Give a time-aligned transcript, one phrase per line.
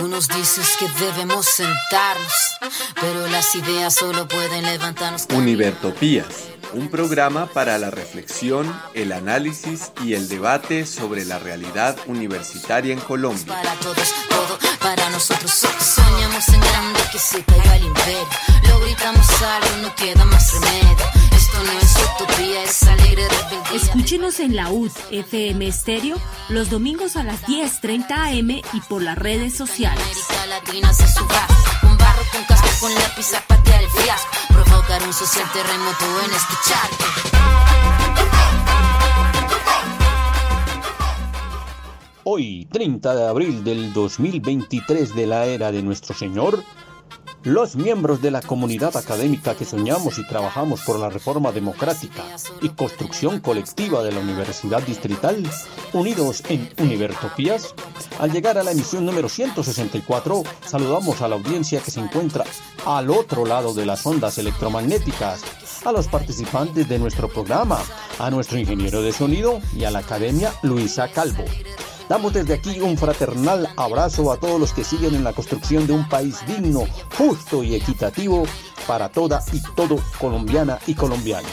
[0.00, 2.32] Tú nos dices que debemos sentarnos,
[3.02, 5.26] pero las ideas solo pueden levantarnos.
[5.34, 6.24] Univertopías,
[6.72, 13.00] un programa para la reflexión, el análisis y el debate sobre la realidad universitaria en
[13.00, 13.44] Colombia.
[13.46, 15.50] Para todos, todo para nosotros.
[15.50, 18.26] Soñamos en grande que se caiga el imperio.
[18.70, 21.19] Lo gritamos algo, no queda más remedio.
[21.60, 23.76] Esto no es utopía, es alegre rebeldía.
[23.76, 26.16] Escúchenos en la UD FM Estéreo
[26.48, 30.02] los domingos a las 10:30 am y por las redes sociales.
[30.02, 31.46] América Latina se suba
[31.82, 34.30] con barro, con casco, con lápiz a patear el fiasco.
[34.48, 37.04] Provocar un social terremoto en este charco.
[42.24, 46.64] Hoy, 30 de abril del 2023 de la era de nuestro Señor,
[47.44, 52.24] los miembros de la comunidad académica que soñamos y trabajamos por la reforma democrática
[52.60, 55.42] y construcción colectiva de la Universidad Distrital,
[55.92, 57.74] unidos en Univertopías,
[58.18, 62.44] al llegar a la emisión número 164, saludamos a la audiencia que se encuentra
[62.84, 65.42] al otro lado de las ondas electromagnéticas,
[65.84, 67.78] a los participantes de nuestro programa,
[68.18, 71.44] a nuestro ingeniero de sonido y a la Academia Luisa Calvo.
[72.10, 75.92] Damos desde aquí un fraternal abrazo a todos los que siguen en la construcción de
[75.92, 76.80] un país digno,
[77.16, 78.42] justo y equitativo
[78.88, 81.46] para toda y todo colombiana y colombiano.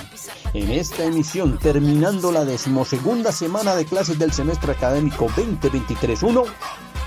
[0.56, 6.46] En esta emisión, terminando la decimosegunda semana de clases del semestre académico 2023-1,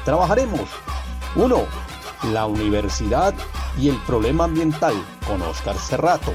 [0.05, 0.69] trabajaremos
[1.35, 1.65] 1.
[2.33, 3.35] La universidad
[3.77, 4.95] y el problema ambiental
[5.27, 6.33] con Oscar Cerrato.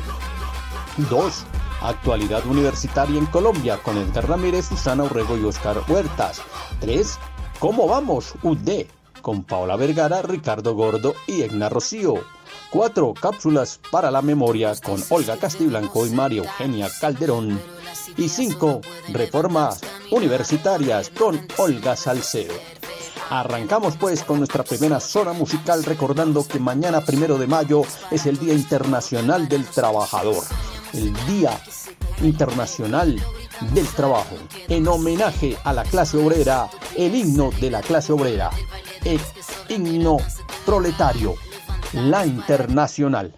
[0.98, 1.46] 2.
[1.82, 6.42] Actualidad universitaria en Colombia con Edgar Ramírez, Susana Urrego y Oscar Huertas.
[6.80, 7.20] 3.
[7.60, 8.34] ¿Cómo vamos?
[8.44, 8.86] UD
[9.26, 12.14] con Paola Vergara, Ricardo Gordo y Egna Rocío.
[12.70, 13.14] 4.
[13.20, 17.60] Cápsulas para la memoria con Olga Castiblanco y María Eugenia Calderón.
[18.18, 18.82] Y 5.
[19.14, 19.82] Reformas
[20.12, 22.54] universitarias con Olga Salcedo.
[23.32, 27.82] Arrancamos pues con nuestra primera zona musical recordando que mañana primero de mayo
[28.12, 30.44] es el Día Internacional del Trabajador
[30.96, 31.60] el Día
[32.22, 33.22] Internacional
[33.74, 34.36] del Trabajo,
[34.70, 38.50] en homenaje a la clase obrera, el himno de la clase obrera,
[39.04, 39.20] el
[39.68, 40.18] himno
[40.66, 41.36] proletario,
[41.94, 43.34] la internacional.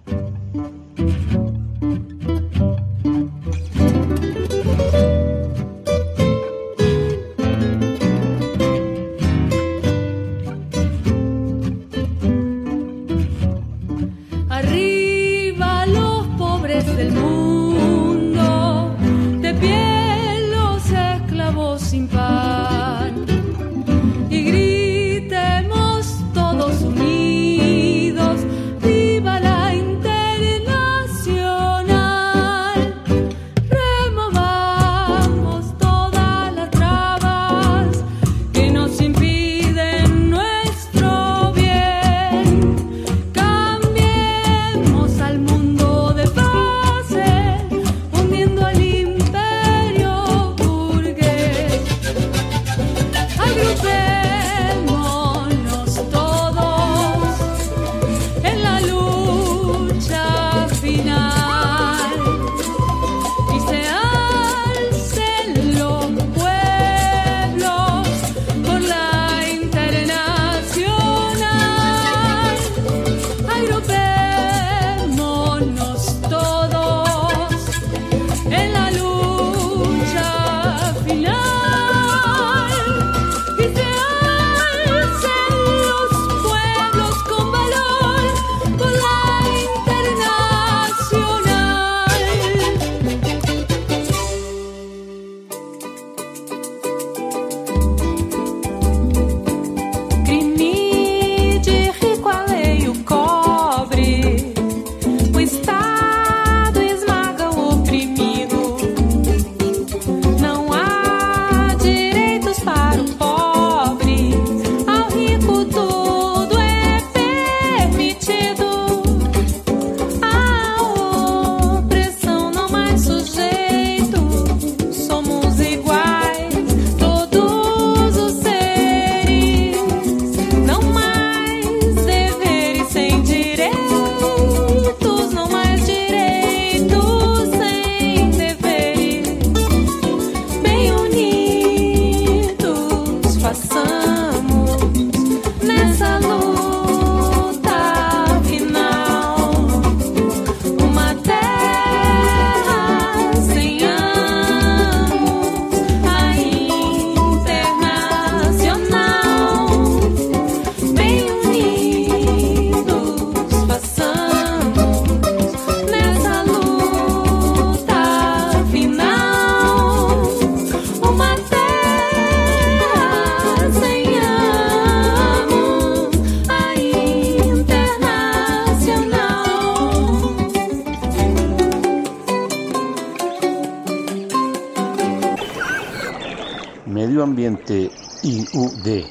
[187.37, 187.91] Ambiente
[188.23, 189.03] IUD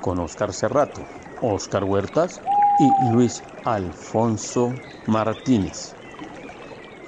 [0.00, 1.00] con Oscar Cerrato,
[1.42, 2.40] Oscar Huertas
[2.80, 4.74] y Luis Alfonso
[5.06, 5.94] Martínez.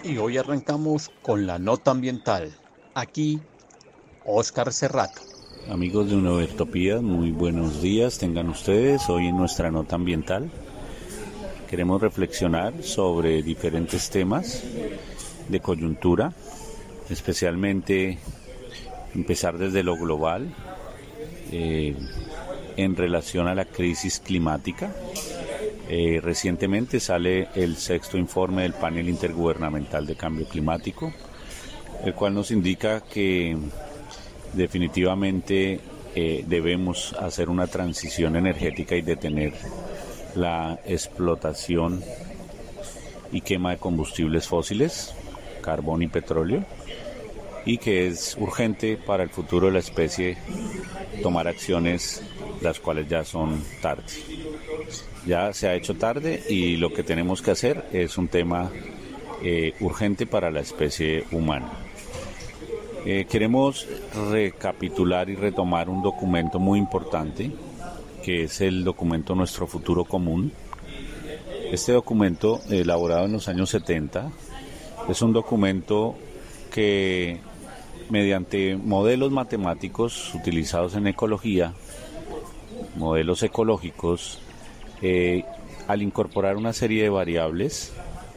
[0.04, 2.54] Y hoy arrancamos con la nota ambiental.
[2.94, 3.40] Aquí,
[4.24, 5.22] Oscar Cerrato.
[5.68, 9.08] Amigos de Utopía, muy buenos días tengan ustedes.
[9.08, 10.52] Hoy en nuestra nota ambiental
[11.68, 14.62] queremos reflexionar sobre diferentes temas
[15.48, 16.32] de coyuntura,
[17.10, 18.20] especialmente
[19.14, 20.52] empezar desde lo global
[21.52, 21.94] eh,
[22.76, 24.92] en relación a la crisis climática.
[25.88, 31.12] Eh, recientemente sale el sexto informe del panel intergubernamental de cambio climático,
[32.04, 33.56] el cual nos indica que
[34.54, 35.80] definitivamente
[36.14, 39.52] eh, debemos hacer una transición energética y detener
[40.34, 42.02] la explotación
[43.30, 45.14] y quema de combustibles fósiles,
[45.60, 46.64] carbón y petróleo,
[47.66, 50.36] y que es urgente para el futuro de la especie
[51.22, 52.22] tomar acciones
[52.60, 54.04] las cuales ya son tarde.
[55.26, 58.70] Ya se ha hecho tarde y lo que tenemos que hacer es un tema
[59.42, 61.72] eh, urgente para la especie humana.
[63.06, 63.86] Eh, queremos
[64.30, 67.50] recapitular y retomar un documento muy importante,
[68.22, 70.52] que es el documento Nuestro Futuro Común.
[71.70, 74.30] Este documento, elaborado en los años 70,
[75.08, 76.16] es un documento
[76.72, 77.40] que
[78.10, 81.72] mediante modelos matemáticos utilizados en ecología,
[82.96, 84.40] modelos ecológicos,
[85.02, 85.44] eh,
[85.88, 87.92] al incorporar una serie de variables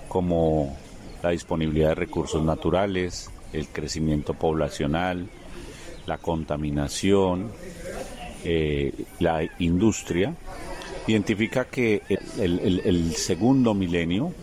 [0.08, 0.75] como
[1.24, 5.28] la disponibilidad de recursos naturales, el crecimiento poblacional,
[6.06, 7.52] la contaminación,
[8.44, 10.36] eh, la industria,
[11.08, 12.02] identifica que
[12.38, 14.34] el, segundo milenio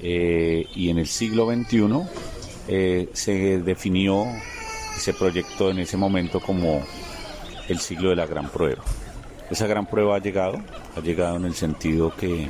[0.00, 2.35] eh, y en el siglo XXI
[2.68, 4.26] eh, se definió
[4.96, 6.82] y se proyectó en ese momento como
[7.68, 8.82] el siglo de la gran prueba.
[9.50, 10.58] Esa gran prueba ha llegado,
[10.96, 12.48] ha llegado en el sentido que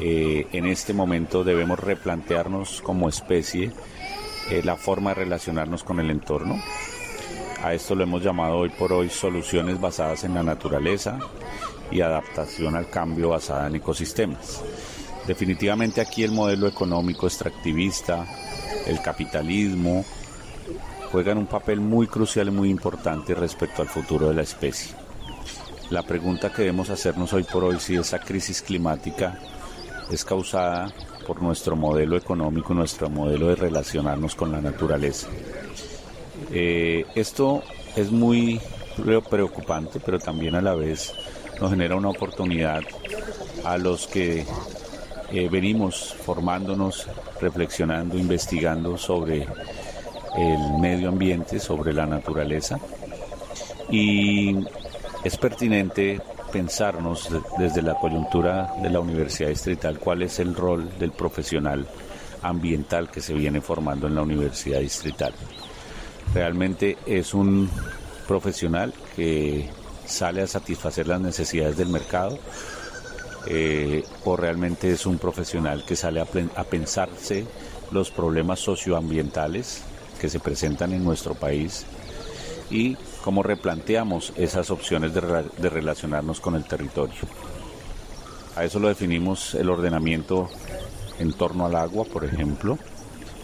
[0.00, 3.70] en este momento debemos replantearnos como especie
[4.50, 6.60] eh, la forma de relacionarnos con el entorno.
[7.62, 11.18] A esto lo hemos llamado hoy por hoy soluciones basadas en la naturaleza
[11.90, 14.62] y adaptación al cambio basada en ecosistemas.
[15.26, 18.26] Definitivamente aquí el modelo económico extractivista,
[18.86, 20.04] el capitalismo,
[21.10, 24.94] juegan un papel muy crucial y muy importante respecto al futuro de la especie.
[25.90, 29.38] La pregunta que debemos hacernos hoy por hoy si esa crisis climática
[30.10, 30.90] es causada
[31.26, 35.28] por nuestro modelo económico, nuestro modelo de relacionarnos con la naturaleza.
[36.50, 37.62] Eh, esto
[37.96, 38.60] es muy
[39.28, 41.12] preocupante, pero también a la vez
[41.60, 42.82] nos genera una oportunidad
[43.64, 44.44] a los que
[45.32, 47.08] eh, venimos formándonos,
[47.40, 49.46] reflexionando, investigando sobre
[50.36, 52.78] el medio ambiente, sobre la naturaleza.
[53.90, 54.58] Y
[55.24, 56.20] es pertinente
[56.52, 61.86] pensarnos desde la coyuntura de la Universidad Distrital cuál es el rol del profesional
[62.42, 65.32] ambiental que se viene formando en la Universidad Distrital.
[66.34, 67.70] Realmente es un
[68.28, 69.70] profesional que
[70.04, 72.38] sale a satisfacer las necesidades del mercado
[73.46, 77.46] eh, o realmente es un profesional que sale a, a pensarse
[77.90, 79.82] los problemas socioambientales
[80.20, 81.84] que se presentan en nuestro país
[82.70, 87.20] y cómo replanteamos esas opciones de, relacionarnos con el territorio.
[88.56, 90.48] A eso lo definimos el ordenamiento
[91.18, 92.78] en torno al agua, por ejemplo,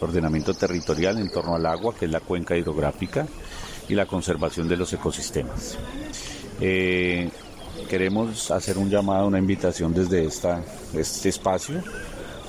[0.00, 3.26] ordenamiento territorial en torno al agua, que es la cuenca hidrográfica,
[3.88, 5.78] y la conservación de los ecosistemas.
[6.60, 7.30] Eh,
[7.88, 11.82] queremos hacer un llamado, una invitación desde este espacio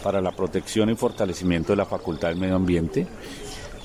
[0.03, 3.07] para la protección y fortalecimiento de la Facultad del Medio Ambiente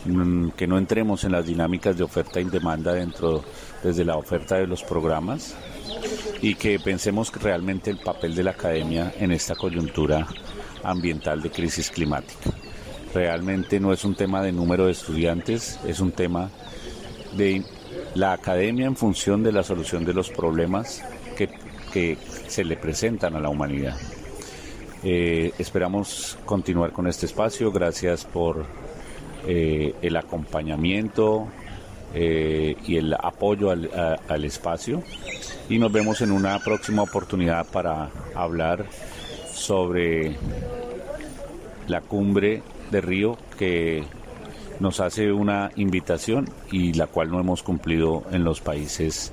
[0.05, 3.43] Mm, que no entremos en las dinámicas de oferta y demanda dentro
[3.83, 5.55] desde la oferta de los programas
[6.43, 10.27] y que pensemos realmente el papel de la academia en esta coyuntura
[10.83, 12.51] ambiental de crisis climática.
[13.15, 16.51] Realmente no es un tema de número de estudiantes, es un tema
[17.35, 17.65] de
[18.15, 21.03] la academia en función de la solución de los problemas
[21.95, 23.97] que, se le presentan a la humanidad.
[25.05, 27.71] Eh, esperamos continuar con este espacio.
[27.71, 28.67] Gracias por
[29.47, 31.47] eh, el acompañamiento
[32.13, 35.05] eh, y el apoyo al, espacio.
[35.69, 38.87] Y nos vemos en una próxima oportunidad para hablar
[39.53, 40.37] sobre
[41.87, 44.03] la cumbre de Río que
[44.81, 49.33] nos hace una invitación y la cual no hemos cumplido en los países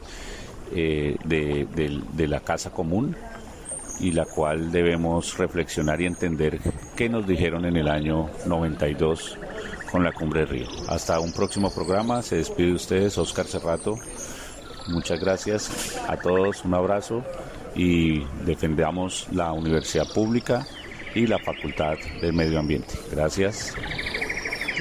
[0.74, 1.68] eh, de,
[2.14, 3.16] de, la Casa Común
[4.00, 6.60] y la cual debemos reflexionar y entender
[6.96, 9.38] qué nos dijeron en el año 92
[9.92, 10.68] con la Cumbre Río.
[10.88, 12.22] Hasta un próximo programa.
[12.22, 13.98] Se despide de ustedes Oscar Cerrato
[14.88, 17.24] Muchas gracias a todos, un abrazo
[17.76, 20.66] y defendamos la universidad pública
[21.14, 22.96] y la Facultad del Medio Ambiente.
[23.12, 23.76] Gracias.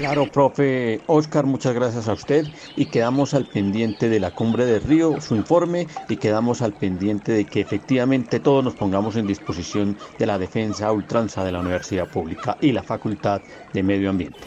[0.00, 4.78] Claro, profe Oscar, muchas gracias a usted y quedamos al pendiente de la cumbre de
[4.78, 9.98] Río, su informe y quedamos al pendiente de que efectivamente todos nos pongamos en disposición
[10.18, 13.42] de la defensa a ultranza de la universidad pública y la Facultad
[13.74, 14.38] de Medio Ambiente.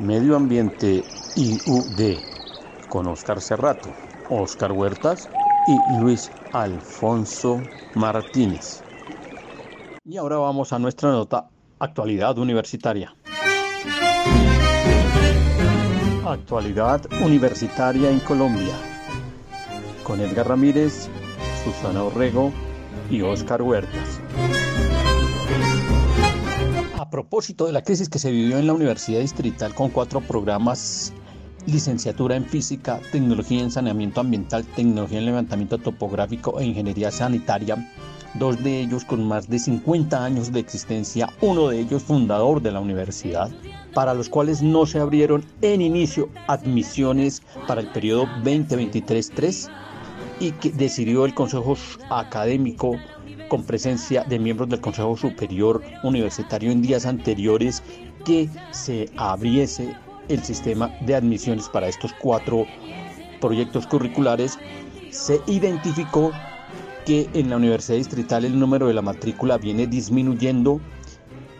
[0.00, 1.02] Medio Ambiente
[1.36, 2.18] IUD
[2.90, 3.88] con Oscar Cerrato,
[4.28, 5.30] Oscar Huertas
[5.66, 7.62] y Luis Alfonso
[7.94, 8.82] Martínez.
[10.04, 11.48] Y ahora vamos a nuestra nota
[11.78, 13.14] actualidad universitaria.
[16.24, 18.74] Actualidad universitaria en Colombia.
[20.04, 21.08] Con Edgar Ramírez,
[21.64, 22.52] Susana Orrego
[23.10, 24.20] y Oscar Huertas.
[26.98, 31.12] A propósito de la crisis que se vivió en la Universidad Distrital con cuatro programas,
[31.66, 37.76] licenciatura en física, tecnología en saneamiento ambiental, tecnología en levantamiento topográfico e ingeniería sanitaria,
[38.34, 42.72] dos de ellos con más de 50 años de existencia, uno de ellos fundador de
[42.72, 43.50] la universidad,
[43.94, 49.68] para los cuales no se abrieron en inicio admisiones para el periodo 2023-3
[50.38, 51.76] y que decidió el Consejo
[52.08, 52.96] Académico
[53.48, 57.82] con presencia de miembros del Consejo Superior Universitario en días anteriores
[58.24, 59.96] que se abriese
[60.28, 62.64] el sistema de admisiones para estos cuatro
[63.40, 64.58] proyectos curriculares,
[65.10, 66.30] se identificó
[67.04, 70.80] que en la Universidad Distrital el número de la matrícula viene disminuyendo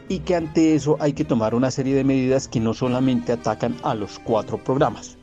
[0.08, 3.76] y que ante eso hay que tomar una serie de medidas que no solamente atacan
[3.82, 5.16] a los cuatro programas.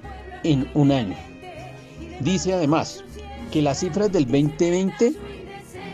[0.45, 1.17] en un año.
[2.21, 3.03] Dice además
[3.51, 5.15] que las cifras del 2020,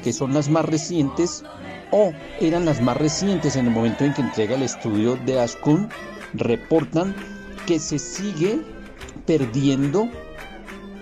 [0.04, 1.44] que son las más recientes,
[1.90, 5.90] o eran las más recientes en el momento en que entrega el estudio de ASCUN,
[6.34, 7.16] reportan
[7.66, 8.62] que se sigue
[9.26, 10.10] perdiendo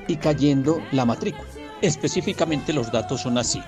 [0.08, 1.48] y cayendo la matrícula.
[1.82, 3.62] Específicamente los datos son así.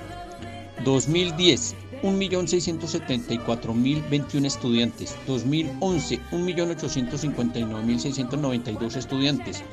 [0.83, 5.15] 2010, 1.674.021 estudiantes.
[5.27, 9.63] 2011, 1.859.692 estudiantes.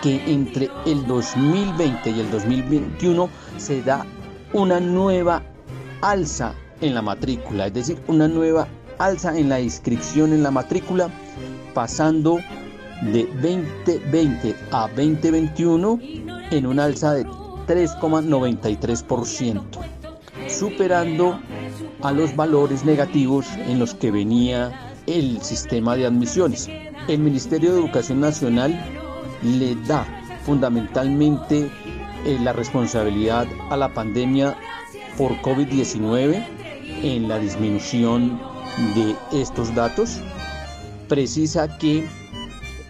[0.03, 4.07] que entre el 2020 y el 2021 se da
[4.53, 5.43] una nueva
[6.01, 8.67] alza en la matrícula, es decir, una nueva
[8.99, 11.09] alza en la inscripción en la matrícula,
[11.75, 12.39] pasando
[13.03, 16.01] de 2020 a 2021
[16.51, 19.63] en un alza de 3,93%,
[20.49, 21.39] superando
[22.03, 24.73] a los valores negativos en los que venía
[25.07, 26.69] el sistema de admisiones.
[27.09, 28.79] El Ministerio de Educación Nacional
[29.43, 30.07] le da
[30.45, 31.71] fundamentalmente
[32.25, 34.57] eh, la responsabilidad a la pandemia
[35.17, 36.45] por COVID-19
[37.03, 38.41] en la disminución
[38.95, 40.21] de estos datos.
[41.09, 42.07] Precisa que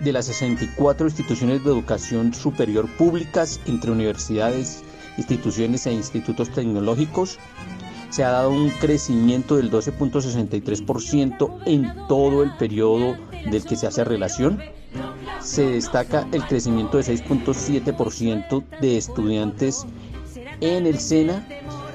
[0.00, 4.82] de las 64 instituciones de educación superior públicas entre universidades,
[5.18, 7.38] instituciones e institutos tecnológicos,
[8.10, 13.16] se ha dado un crecimiento del 12.63% en todo el periodo
[13.50, 14.60] del que se hace relación.
[15.40, 19.86] Se destaca el crecimiento de 6.7% de estudiantes
[20.60, 21.46] en el SENA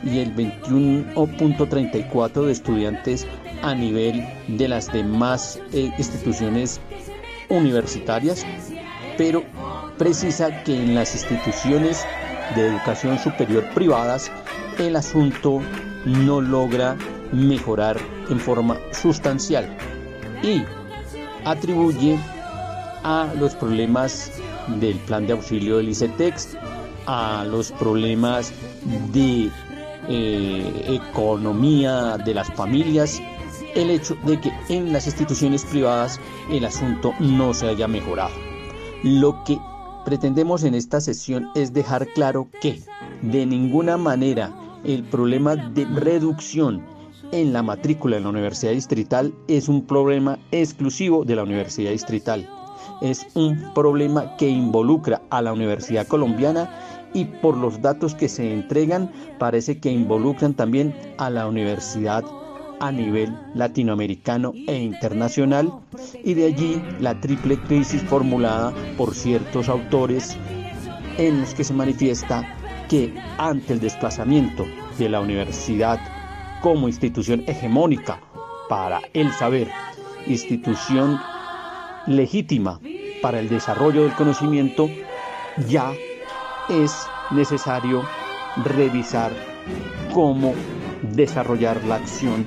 [0.03, 3.25] y el 21.34% de estudiantes
[3.61, 6.81] a nivel de las demás eh, instituciones
[7.49, 8.45] universitarias,
[9.17, 9.43] pero
[9.97, 12.05] precisa que en las instituciones
[12.55, 14.31] de educación superior privadas
[14.77, 15.61] el asunto
[16.05, 16.95] no logra
[17.31, 17.97] mejorar
[18.29, 19.67] en forma sustancial
[20.43, 20.63] y
[21.43, 22.17] atribuye
[23.03, 24.31] a los problemas
[24.79, 26.57] del plan de auxilio del ICETEX,
[27.05, 28.51] a los problemas
[29.11, 29.51] de
[30.07, 33.21] eh, economía de las familias,
[33.75, 36.19] el hecho de que en las instituciones privadas
[36.49, 38.33] el asunto no se haya mejorado.
[39.03, 39.59] Lo que
[40.03, 42.81] pretendemos en esta sesión es dejar claro que
[43.21, 44.51] de ninguna manera
[44.85, 46.83] el problema de reducción
[47.31, 52.47] en la matrícula en la Universidad Distrital es un problema exclusivo de la Universidad Distrital.
[53.01, 56.69] Es un problema que involucra a la Universidad Colombiana
[57.13, 62.23] y por los datos que se entregan parece que involucran también a la Universidad
[62.79, 65.71] a nivel latinoamericano e internacional
[66.23, 70.37] y de allí la triple crisis formulada por ciertos autores
[71.17, 72.54] en los que se manifiesta
[72.89, 74.65] que ante el desplazamiento
[74.97, 75.99] de la universidad
[76.61, 78.19] como institución hegemónica
[78.69, 79.69] para el saber,
[80.27, 81.19] institución
[82.07, 82.79] legítima
[83.21, 84.89] para el desarrollo del conocimiento,
[85.67, 85.93] ya
[86.69, 88.03] es necesario
[88.63, 89.31] revisar
[90.13, 90.53] cómo
[91.13, 92.45] desarrollar la acción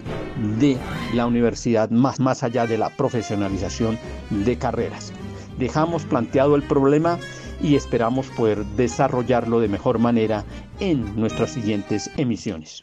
[0.58, 0.76] de
[1.14, 3.98] la universidad más, más allá de la profesionalización
[4.30, 5.12] de carreras.
[5.58, 7.18] Dejamos planteado el problema
[7.60, 10.44] y esperamos poder desarrollarlo de mejor manera
[10.80, 12.82] en nuestras siguientes emisiones.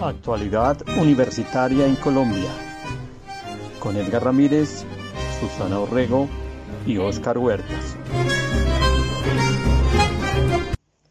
[0.00, 2.50] Actualidad universitaria en Colombia.
[3.80, 4.84] Con Edgar Ramírez,
[5.40, 6.28] Susana Orrego
[6.86, 7.96] y Oscar Huertas.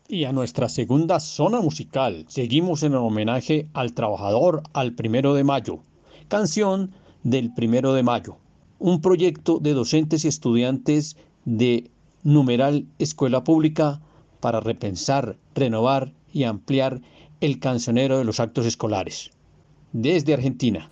[0.08, 5.44] Y a nuestra segunda zona musical, seguimos en el homenaje al trabajador al primero de
[5.44, 5.84] mayo,
[6.30, 8.38] canción del primero de mayo,
[8.80, 11.90] un proyecto de docentes y estudiantes de
[12.24, 14.02] numeral escuela pública
[14.40, 17.02] para repensar, renovar y ampliar
[17.42, 19.32] el cancionero de los actos escolares.
[19.94, 20.92] Desde Argentina.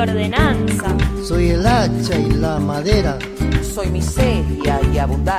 [0.00, 0.96] Ordenanza.
[1.26, 3.18] soy el hacha y la madera,
[3.62, 5.37] Soy miseria y abundancia.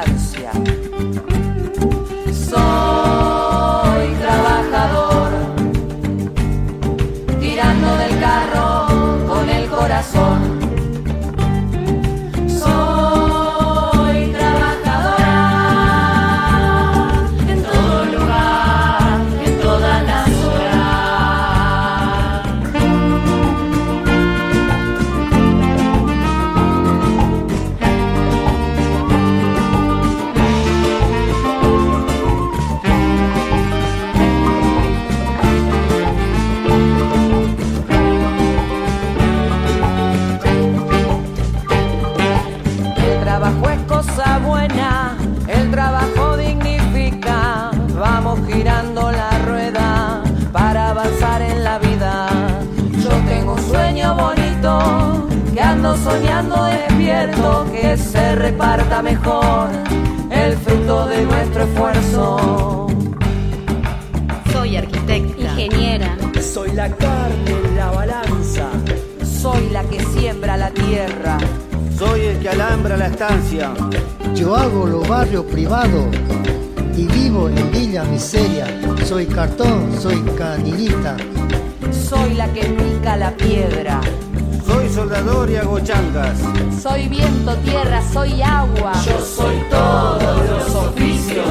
[86.81, 88.93] Soy viento, tierra, soy agua.
[89.05, 91.47] Yo soy todos los oficios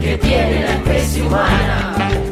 [0.00, 2.25] que tiene la especie humana.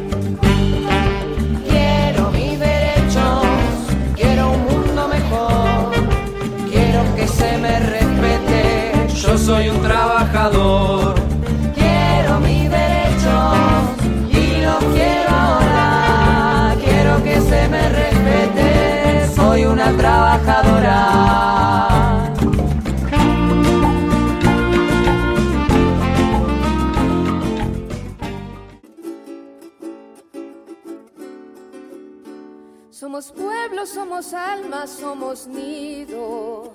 [33.25, 36.73] Somos pueblo, somos alma, somos nido.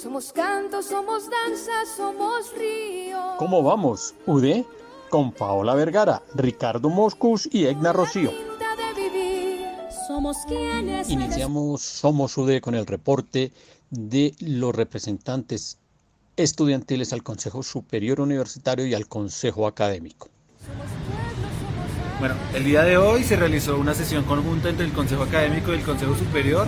[0.00, 3.18] Somos canto, somos danza, somos río.
[3.38, 4.64] ¿Cómo vamos, UD?
[5.08, 8.30] Con Paola Vergara, Ricardo Moscus y Egna Rocío.
[10.06, 13.52] Somos quienes Iniciamos Somos UD con el reporte
[13.90, 15.76] de los representantes
[16.36, 20.28] estudiantiles al Consejo Superior Universitario y al Consejo Académico.
[22.20, 25.76] Bueno, el día de hoy se realizó una sesión conjunta entre el Consejo Académico y
[25.76, 26.66] el Consejo Superior,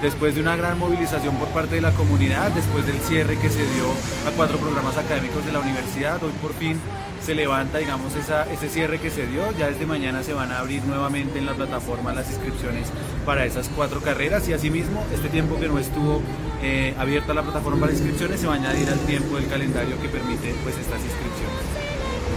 [0.00, 3.58] después de una gran movilización por parte de la comunidad, después del cierre que se
[3.58, 3.84] dio
[4.26, 6.80] a cuatro programas académicos de la universidad, hoy por fin
[7.22, 10.82] se levanta, digamos, ese cierre que se dio, ya desde mañana se van a abrir
[10.84, 12.88] nuevamente en la plataforma las inscripciones
[13.26, 14.48] para esas cuatro carreras.
[14.48, 16.22] Y asimismo este tiempo que no estuvo
[16.62, 20.08] eh, abierta la plataforma para inscripciones se va a añadir al tiempo del calendario que
[20.08, 21.55] permite pues estas inscripciones.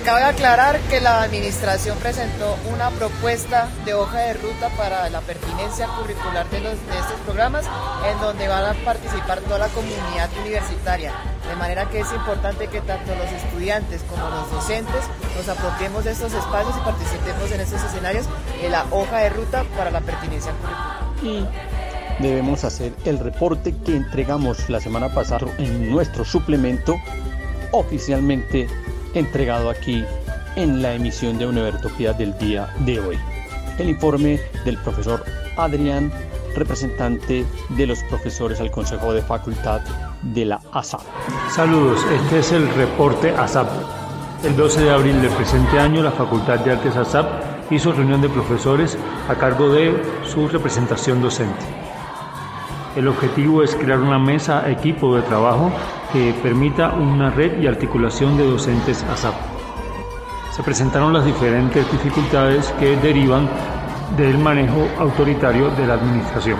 [0.06, 5.88] Cabe aclarar que la administración presentó una propuesta de hoja de ruta para la pertinencia
[5.88, 7.66] curricular de, los, de estos programas,
[8.10, 11.12] en donde van a participar toda la comunidad universitaria.
[11.48, 15.04] De manera que es importante que tanto los estudiantes como los docentes
[15.36, 18.26] nos apropiemos de estos espacios y participemos en estos escenarios
[18.62, 21.00] de la hoja de ruta para la pertinencia curricular.
[21.22, 26.96] Y debemos hacer el reporte que entregamos la semana pasada en nuestro suplemento
[27.72, 28.68] oficialmente
[29.14, 30.04] entregado aquí
[30.56, 33.18] en la emisión de Universitopía del día de hoy.
[33.78, 35.24] El informe del profesor
[35.58, 36.12] Adrián,
[36.56, 39.82] representante de los profesores al Consejo de Facultad
[40.22, 41.02] de la ASAP.
[41.50, 43.70] Saludos, este es el reporte ASAP.
[44.44, 48.30] El 12 de abril del presente año, la Facultad de Artes ASAP hizo reunión de
[48.30, 51.89] profesores a cargo de su representación docente.
[52.96, 55.72] El objetivo es crear una mesa equipo de trabajo
[56.12, 59.36] que permita una red y articulación de docentes ASAP.
[60.52, 63.48] Se presentaron las diferentes dificultades que derivan
[64.18, 66.58] del manejo autoritario de la administración.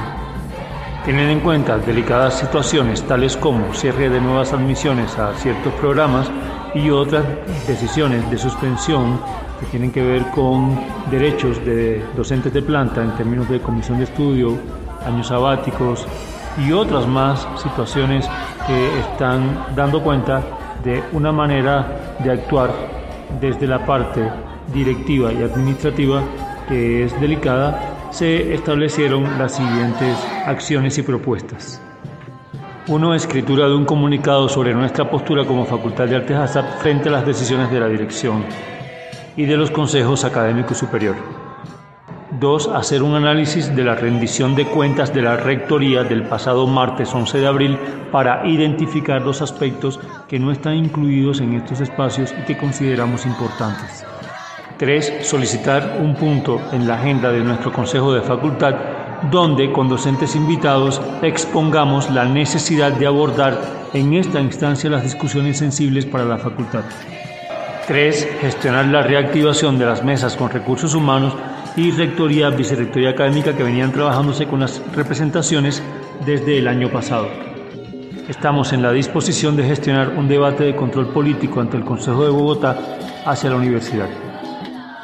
[1.04, 6.30] Tienen en cuenta delicadas situaciones tales como cierre de nuevas admisiones a ciertos programas
[6.76, 7.26] y otras
[7.68, 9.20] decisiones de suspensión
[9.60, 14.04] que tienen que ver con derechos de docentes de planta en términos de comisión de
[14.04, 14.58] estudio,
[15.06, 16.06] años sabáticos
[16.58, 18.28] y otras más situaciones
[18.68, 20.42] que están dando cuenta
[20.84, 22.72] de una manera de actuar
[23.40, 24.30] desde la parte
[24.74, 26.22] directiva y administrativa
[26.68, 31.82] que es delicada, se establecieron las siguientes acciones y propuestas.
[32.88, 37.12] Uno, escritura de un comunicado sobre nuestra postura como Facultad de Artes ASAP frente a
[37.12, 38.46] las decisiones de la dirección
[39.36, 41.22] y de los consejos académicos superiores.
[42.40, 42.70] 2.
[42.70, 47.40] Hacer un análisis de la rendición de cuentas de la Rectoría del pasado martes 11
[47.40, 47.78] de abril
[48.12, 54.06] para identificar los aspectos que no están incluidos en estos espacios y que consideramos importantes.
[54.78, 55.20] 3.
[55.22, 58.76] Solicitar un punto en la agenda de nuestro Consejo de Facultad
[59.32, 63.60] donde con docentes invitados expongamos la necesidad de abordar
[63.94, 66.84] en esta instancia las discusiones sensibles para la facultad.
[67.88, 68.38] 3.
[68.40, 71.36] Gestionar la reactivación de las mesas con recursos humanos
[71.80, 75.82] y rectoría, vicerrectoría académica que venían trabajándose con las representaciones
[76.26, 77.30] desde el año pasado.
[78.28, 82.32] Estamos en la disposición de gestionar un debate de control político ante el Consejo de
[82.32, 82.78] Bogotá
[83.26, 84.10] hacia la universidad.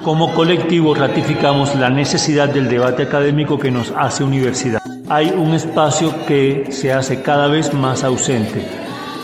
[0.04, 4.82] Como colectivo ratificamos la necesidad del debate académico que nos hace universidad.
[5.08, 8.68] Hay un espacio que se hace cada vez más ausente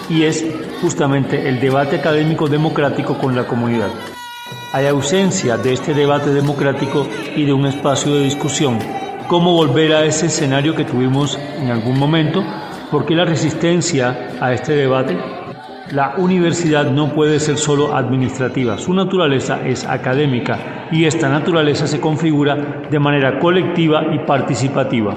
[0.10, 0.46] y es
[0.82, 3.90] justamente el debate académico democrático con la comunidad.
[4.74, 8.80] Hay ausencia de este debate democrático y de un espacio de discusión.
[9.28, 12.44] ¿Cómo volver a ese escenario que tuvimos en algún momento
[12.92, 15.18] ¿Por qué la resistencia a este debate?
[15.92, 22.02] La universidad no puede ser solo administrativa, su naturaleza es académica y esta naturaleza se
[22.02, 25.16] configura de manera colectiva y participativa.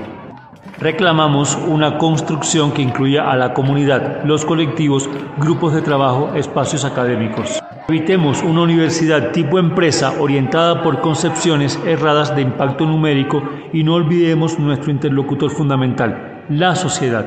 [0.79, 7.64] Reclamamos una construcción que incluya a la comunidad, los colectivos, grupos de trabajo, espacios académicos.
[7.87, 13.43] Evitemos una universidad tipo empresa orientada por concepciones erradas de impacto numérico
[13.75, 17.27] y no olvidemos nuestro interlocutor fundamental, la sociedad.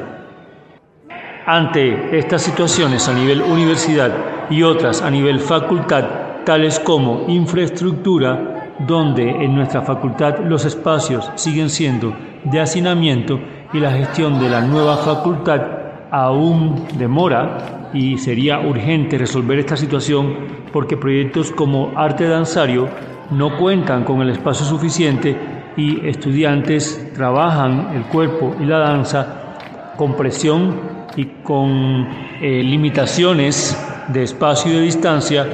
[1.46, 4.12] Ante estas situaciones a nivel universidad
[4.50, 6.06] y otras a nivel facultad,
[6.44, 12.16] tales como infraestructura, donde en nuestra facultad los espacios siguen siendo
[12.46, 13.40] de hacinamiento
[13.74, 20.36] y la gestión de la nueva facultad aún demora y sería urgente resolver esta situación
[20.72, 22.90] porque proyectos como arte danzario
[23.32, 25.38] no cuentan con el espacio suficiente
[25.76, 30.80] y estudiantes trabajan el cuerpo y la danza con presión
[31.16, 32.08] y con
[32.42, 35.48] eh, limitaciones de espacio y de distancia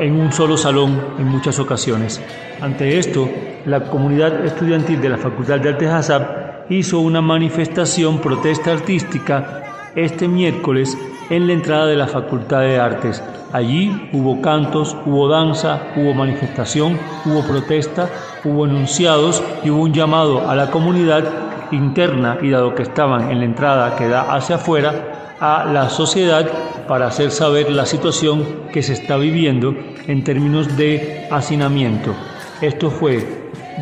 [0.00, 2.20] en un solo salón en muchas ocasiones.
[2.60, 3.28] Ante esto,
[3.66, 9.67] la comunidad estudiantil de la Facultad de Artes Hazab hizo una manifestación protesta artística
[10.04, 10.96] este miércoles
[11.30, 13.22] en la entrada de la Facultad de Artes.
[13.52, 18.08] Allí hubo cantos, hubo danza, hubo manifestación, hubo protesta,
[18.44, 21.24] hubo enunciados y hubo un llamado a la comunidad
[21.72, 26.48] interna y dado que estaban en la entrada que da hacia afuera, a la sociedad
[26.88, 29.74] para hacer saber la situación que se está viviendo
[30.06, 32.14] en términos de hacinamiento.
[32.60, 33.24] Esto fue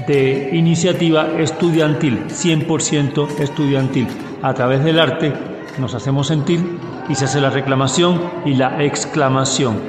[0.07, 4.07] de iniciativa estudiantil, 100% estudiantil.
[4.43, 5.33] A través del arte
[5.79, 9.81] nos hacemos sentir y se hace la reclamación y la exclamación.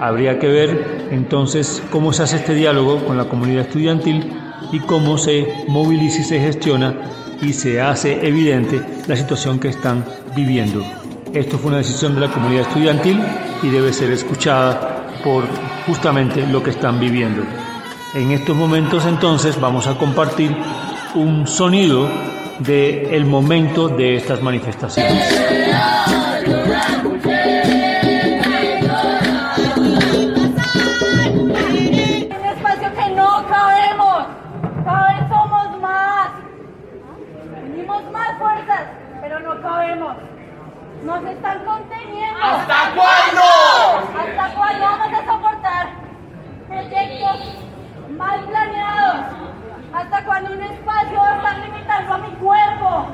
[0.00, 4.32] Habría que ver entonces cómo se hace este diálogo con la comunidad estudiantil
[4.72, 6.94] y cómo se moviliza y se gestiona
[7.40, 10.82] y se hace evidente la situación que están viviendo.
[11.32, 13.22] Esto fue una decisión de la comunidad estudiantil
[13.62, 15.44] y debe ser escuchada por
[15.86, 17.42] justamente lo que están viviendo.
[18.14, 20.56] En estos momentos entonces vamos a compartir
[21.14, 22.08] un sonido
[22.60, 25.46] del el momento de estas manifestaciones.
[41.06, 42.42] Nos están conteniendo.
[42.42, 44.18] ¿Hasta cuándo?
[44.18, 45.86] ¿Hasta cuándo vamos a soportar
[46.66, 47.38] proyectos
[48.16, 48.65] mal planeados?
[49.96, 53.06] ¿Hasta cuándo un espacio va a estar limitando a mi cuerpo?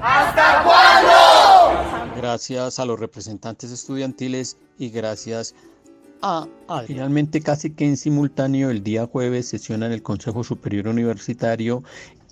[0.00, 2.16] ¿Hasta cuándo?
[2.16, 5.54] Gracias a los representantes estudiantiles y gracias
[6.22, 6.46] a,
[6.86, 11.82] finalmente casi que en simultáneo el día jueves sesiona en el Consejo Superior Universitario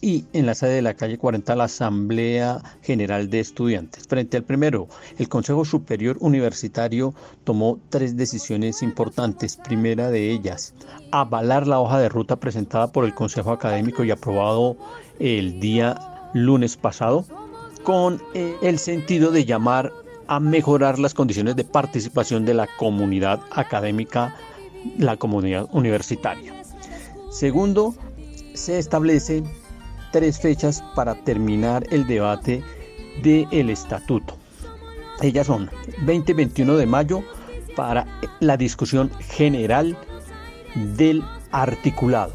[0.01, 4.07] y en la sede de la calle 40 la Asamblea General de Estudiantes.
[4.09, 9.57] Frente al primero, el Consejo Superior Universitario tomó tres decisiones importantes.
[9.57, 10.75] Primera de ellas,
[11.11, 14.77] avalar la hoja de ruta presentada por el Consejo Académico y aprobado
[15.19, 17.25] el día lunes pasado
[17.83, 19.93] con eh, el sentido de llamar
[20.27, 24.37] a mejorar las condiciones de participación de la comunidad académica,
[24.97, 26.55] la comunidad universitaria.
[27.31, 27.95] Segundo,
[28.55, 29.43] se establece
[30.11, 32.63] tres fechas para terminar el debate
[33.23, 34.37] del estatuto.
[35.21, 35.71] Ellas son
[36.03, 37.23] 20 y 21 de mayo
[37.77, 38.07] para
[38.41, 39.97] la discusión general
[40.97, 42.33] del articulado.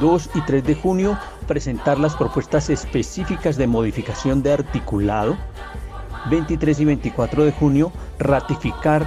[0.00, 5.36] 2 y 3 de junio presentar las propuestas específicas de modificación de articulado.
[6.30, 9.06] 23 y 24 de junio ratificar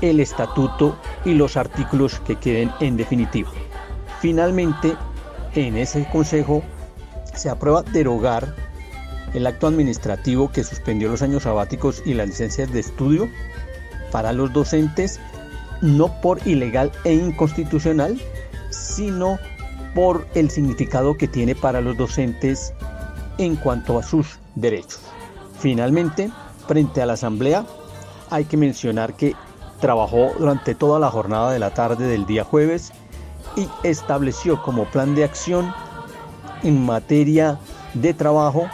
[0.00, 3.50] el estatuto y los artículos que queden en definitiva.
[4.20, 4.96] Finalmente,
[5.54, 6.62] en ese consejo
[7.38, 8.54] se aprueba derogar
[9.34, 13.28] el acto administrativo que suspendió los años sabáticos y las licencias de estudio
[14.10, 15.20] para los docentes,
[15.80, 18.18] no por ilegal e inconstitucional,
[18.70, 19.38] sino
[19.94, 22.72] por el significado que tiene para los docentes
[23.38, 25.00] en cuanto a sus derechos.
[25.58, 26.30] Finalmente,
[26.66, 27.64] frente a la Asamblea,
[28.30, 29.34] hay que mencionar que
[29.80, 32.92] trabajó durante toda la jornada de la tarde del día jueves
[33.56, 35.72] y estableció como plan de acción
[36.62, 37.58] en materia
[37.94, 38.68] de trabajo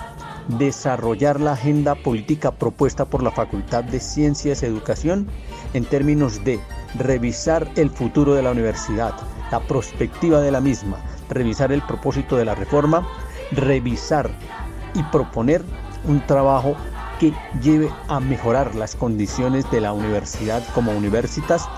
[0.48, 5.28] desarrollar la agenda política propuesta por la Facultad de Ciencias y Educación
[5.72, 6.60] en términos de
[6.98, 9.14] revisar el futuro de la universidad,
[9.50, 10.98] la perspectiva de la misma,
[11.30, 13.06] revisar el propósito de la reforma,
[13.52, 14.30] revisar
[14.94, 15.62] y proponer
[16.06, 16.76] un trabajo
[17.18, 21.68] que lleve a mejorar las condiciones de la universidad como universitas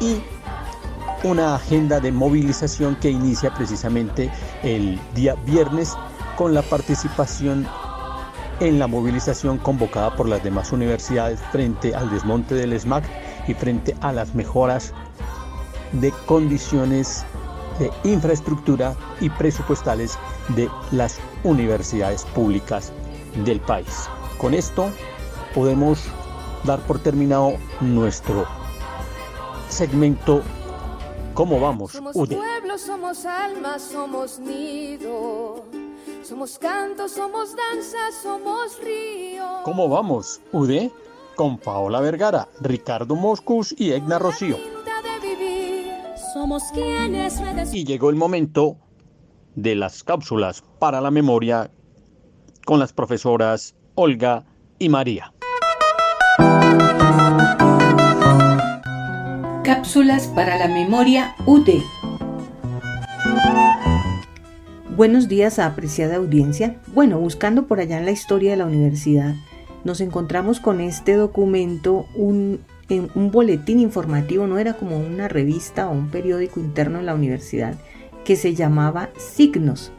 [0.00, 0.20] y
[1.26, 4.30] una agenda de movilización que inicia precisamente
[4.62, 5.94] el día viernes
[6.36, 7.66] con la participación
[8.60, 13.04] en la movilización convocada por las demás universidades frente al desmonte del SMAC
[13.48, 14.94] y frente a las mejoras
[15.92, 17.24] de condiciones
[17.80, 20.18] de infraestructura y presupuestales
[20.54, 22.92] de las universidades públicas
[23.44, 24.08] del país.
[24.38, 24.90] Con esto
[25.54, 26.04] podemos
[26.64, 28.46] dar por terminado nuestro
[29.68, 30.42] segmento
[31.36, 31.92] ¿Cómo vamos?
[31.92, 35.66] Somos pueblo, somos alma, somos nido.
[36.22, 39.44] Somos canto, somos danza, somos río.
[39.62, 40.40] ¿Cómo vamos?
[40.52, 40.90] UD
[41.36, 44.56] con Paola Vergara, Ricardo Moscus y Egna Rocío.
[46.32, 47.38] Somos quienes
[47.70, 48.78] y llegó el momento
[49.56, 51.70] de las cápsulas para la memoria
[52.64, 54.46] con las profesoras Olga
[54.78, 55.34] y María.
[59.76, 61.68] Cápsulas para la memoria UD.
[64.96, 66.76] Buenos días a apreciada audiencia.
[66.94, 69.34] Bueno, buscando por allá en la historia de la universidad,
[69.84, 72.64] nos encontramos con este documento, un,
[73.14, 77.74] boletín informativo, no era como una revista o un periódico interno en la universidad,
[78.24, 79.92] que se llamaba Signos.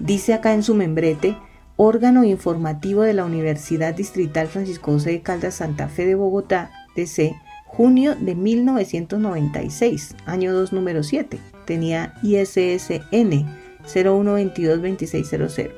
[0.00, 1.34] Dice acá en su membrete,
[1.76, 7.34] órgano informativo de la Universidad Distrital Francisco José de Caldas Santa Fe de Bogotá, DC,
[7.76, 11.38] junio de 1996, año 2, número 7.
[11.64, 13.46] Tenía ISSN
[13.84, 15.70] 01222600.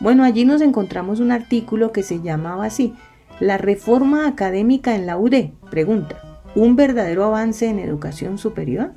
[0.00, 2.94] Bueno, allí nos encontramos un artículo que se llamaba así,
[3.40, 5.50] La reforma académica en la UD.
[5.70, 8.92] Pregunta, ¿un verdadero avance en educación superior?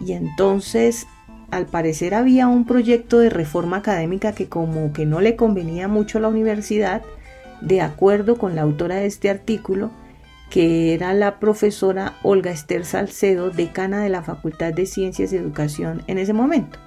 [0.00, 1.06] Y entonces,
[1.50, 6.16] al parecer había un proyecto de reforma académica que como que no le convenía mucho
[6.18, 7.02] a la universidad,
[7.60, 9.90] de acuerdo con la autora de este artículo,
[10.50, 16.02] que era la profesora Olga Esther Salcedo, decana de la Facultad de Ciencias y Educación
[16.06, 16.78] en ese momento.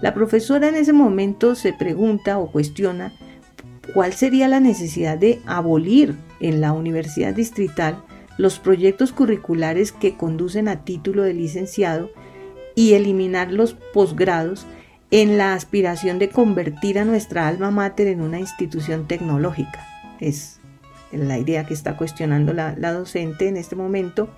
[0.00, 3.12] La profesora en ese momento se pregunta o cuestiona
[3.92, 8.02] cuál sería la necesidad de abolir en la Universidad Distrital
[8.38, 12.10] los proyectos curriculares que conducen a título de licenciado
[12.74, 14.66] y eliminar los posgrados
[15.10, 19.86] en la aspiración de convertir a nuestra alma mater en una institución tecnológica.
[20.20, 20.59] Es
[21.12, 24.28] la idea que está cuestionando la, docente en este momento.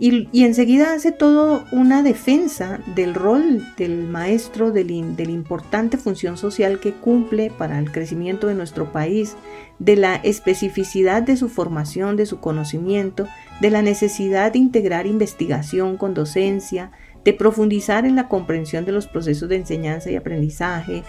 [0.00, 6.78] Y, enseguida hace todo una defensa del rol del maestro, de la importante función social
[6.78, 9.34] que cumple para el crecimiento de nuestro país,
[9.80, 13.26] de la especificidad de su formación, de su conocimiento,
[13.60, 16.92] de la necesidad de integrar investigación con docencia,
[17.24, 21.02] de profundizar en la comprensión de los procesos de enseñanza y aprendizaje,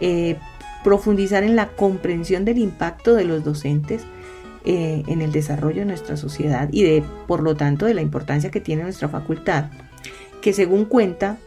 [0.00, 0.36] eh,
[0.82, 4.02] profundizar en la comprensión del impacto de los docentes
[4.64, 8.50] eh, en el desarrollo de nuestra sociedad y de, por lo tanto, de la importancia
[8.50, 9.70] que tiene nuestra facultad,
[10.40, 11.38] que según cuenta,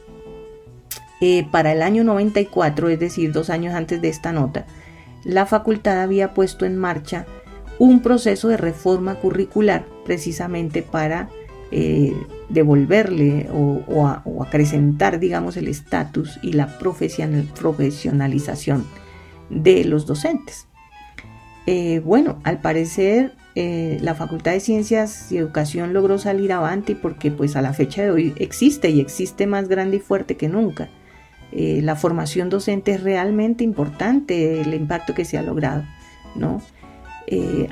[1.21, 4.65] eh, para el año 94, es decir, dos años antes de esta nota,
[5.23, 7.25] la facultad había puesto en marcha
[7.79, 11.29] un proceso de reforma curricular precisamente para
[11.71, 12.13] eh,
[12.49, 18.85] devolverle o, acrecentar, digamos, el estatus y la profesionalización
[19.49, 20.67] de los docentes.
[21.67, 27.31] Eh, bueno, al parecer eh, la Facultad de Ciencias y Educación logró salir avante porque
[27.31, 30.89] pues a la fecha de hoy existe y existe más grande y fuerte que nunca.
[31.51, 35.83] Eh, la formación docente es realmente importante, el impacto que se ha logrado,
[36.35, 36.61] ¿no?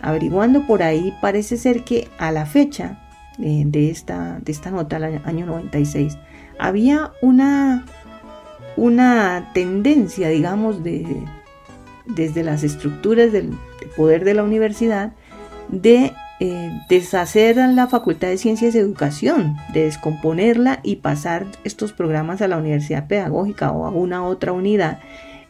[0.02, 3.08] averiguando por ahí, parece ser que a la fecha
[3.38, 6.18] de, esta, de esta nota, el año 96,
[6.58, 7.86] había una,
[8.76, 11.06] una tendencia, digamos, de,
[12.08, 13.52] desde las estructuras del,
[13.96, 15.14] poder de la universidad
[15.70, 22.42] de eh, deshacer la Facultad de Ciencias de Educación, de descomponerla y pasar estos programas
[22.42, 25.00] a la Universidad Pedagógica o a una otra unidad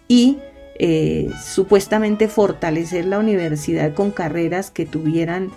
[0.07, 0.37] y
[0.77, 5.51] eh, supuestamente fortalecer la universidad con carreras que tuvieran,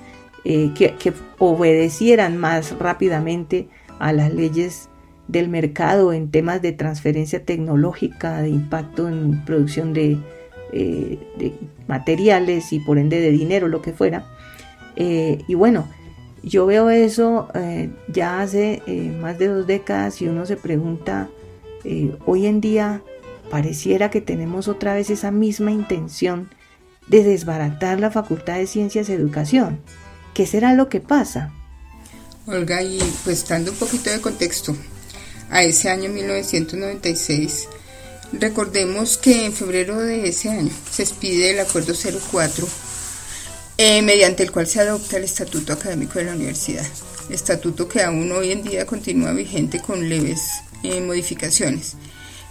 [0.45, 3.69] eh, que obedecieran más rápidamente
[3.99, 4.89] a las leyes
[5.29, 10.19] del mercado en temas de transferencia tecnológica, de impacto en producción de,
[10.73, 11.55] eh, de
[11.87, 14.27] materiales y por ende de dinero, lo que fuera.
[14.97, 15.89] Eh, y bueno,
[16.43, 18.83] yo veo eso eh, ya hace
[19.21, 21.29] más de dos décadas y uno se pregunta,
[22.25, 23.03] hoy en día
[23.51, 26.51] pareciera que tenemos otra vez esa misma intención
[27.07, 29.81] de desbaratar la Facultad de Ciencias y Educación.
[30.35, 31.53] ¿Qué será lo que pasa?
[32.47, 34.77] Olga, y pues dando un poquito de contexto,
[35.51, 37.69] a ese año 1996
[38.33, 42.67] Recordemos que en febrero de ese año se expide el Acuerdo 04,
[43.79, 46.87] eh, mediante el cual se adopta el Estatuto Académico de la Universidad.
[47.31, 50.41] Estatuto que aún hoy en día continúa vigente con leves
[50.83, 51.95] eh, modificaciones.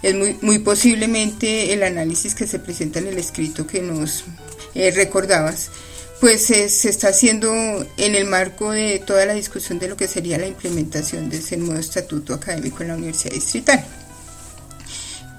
[0.02, 4.24] Es muy, muy posiblemente el análisis que se presenta en el escrito que nos
[4.74, 5.70] eh, recordabas,
[6.20, 7.52] pues se está haciendo
[7.98, 11.58] en el marco de toda la discusión de lo que sería la implementación de ese
[11.58, 13.86] nuevo estatuto académico en la Universidad Distrital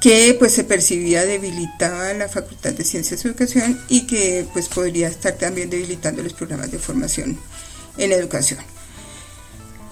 [0.01, 5.07] que pues se percibía debilitada la Facultad de Ciencias y Educación y que pues podría
[5.07, 7.39] estar también debilitando los programas de formación
[7.97, 8.59] en educación.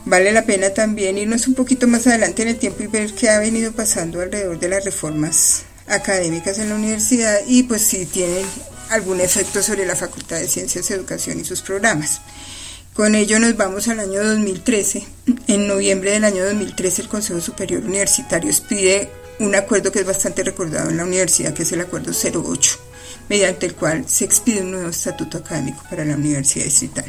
[0.06, 3.30] Vale la pena también irnos un poquito más adelante en el tiempo y ver qué
[3.30, 8.46] ha venido pasando alrededor de las reformas académicas en la universidad y pues si tienen
[8.90, 12.22] algún efecto sobre la Facultad de Ciencias Educación y sus programas.
[12.94, 15.06] Con ello nos vamos al año 2013.
[15.48, 19.10] En noviembre del año 2013 el Consejo Superior Universitario pide
[19.40, 22.80] un acuerdo que es bastante recordado en la universidad, que es el Acuerdo 08,
[23.30, 27.06] mediante el cual se expide un nuevo estatuto académico para la Universidad Distrital.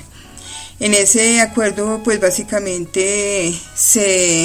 [0.81, 4.45] En ese acuerdo, pues básicamente se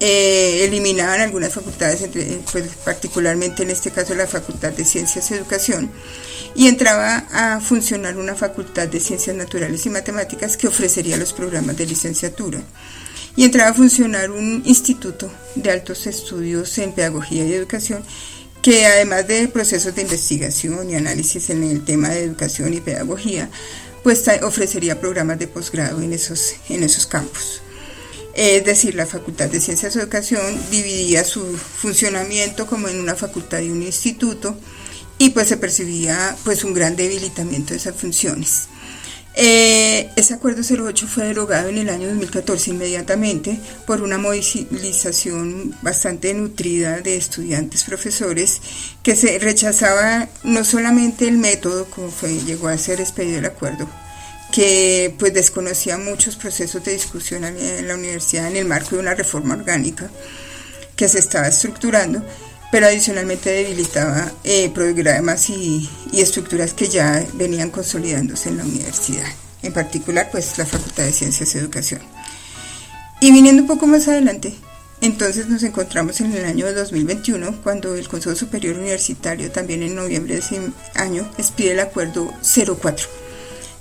[0.00, 5.34] eh, eliminaban algunas facultades, entre, pues, particularmente en este caso la Facultad de Ciencias y
[5.34, 5.90] Educación,
[6.54, 11.76] y entraba a funcionar una Facultad de Ciencias Naturales y Matemáticas que ofrecería los programas
[11.76, 12.60] de licenciatura
[13.36, 18.04] y entraba a funcionar un instituto de altos estudios en pedagogía y educación
[18.62, 23.50] que además de procesos de investigación y análisis en el tema de educación y pedagogía,
[24.02, 27.60] pues ofrecería programas de posgrado en esos, en esos campos.
[28.34, 33.60] Es decir, la Facultad de Ciencias de Educación dividía su funcionamiento como en una facultad
[33.60, 34.56] y un instituto
[35.18, 38.68] y pues se percibía pues un gran debilitamiento de esas funciones.
[39.36, 46.32] Eh, ese acuerdo 08 fue derogado en el año 2014 inmediatamente por una movilización bastante
[46.34, 48.60] nutrida de estudiantes, profesores,
[49.02, 53.88] que se rechazaba no solamente el método como fue, llegó a ser expedido el acuerdo,
[54.52, 59.14] que pues desconocía muchos procesos de discusión en la universidad en el marco de una
[59.14, 60.10] reforma orgánica
[60.94, 62.22] que se estaba estructurando,
[62.74, 69.28] pero adicionalmente debilitaba eh, programas y, estructuras que ya venían consolidándose en la universidad,
[69.62, 72.00] en particular pues la Facultad de Ciencias y Educación.
[73.20, 74.56] Y viniendo un poco más adelante,
[75.00, 80.34] entonces nos encontramos en el año 2021, cuando el Consejo Superior Universitario, también en noviembre
[80.34, 80.60] de ese
[80.96, 83.06] año, expide el Acuerdo 04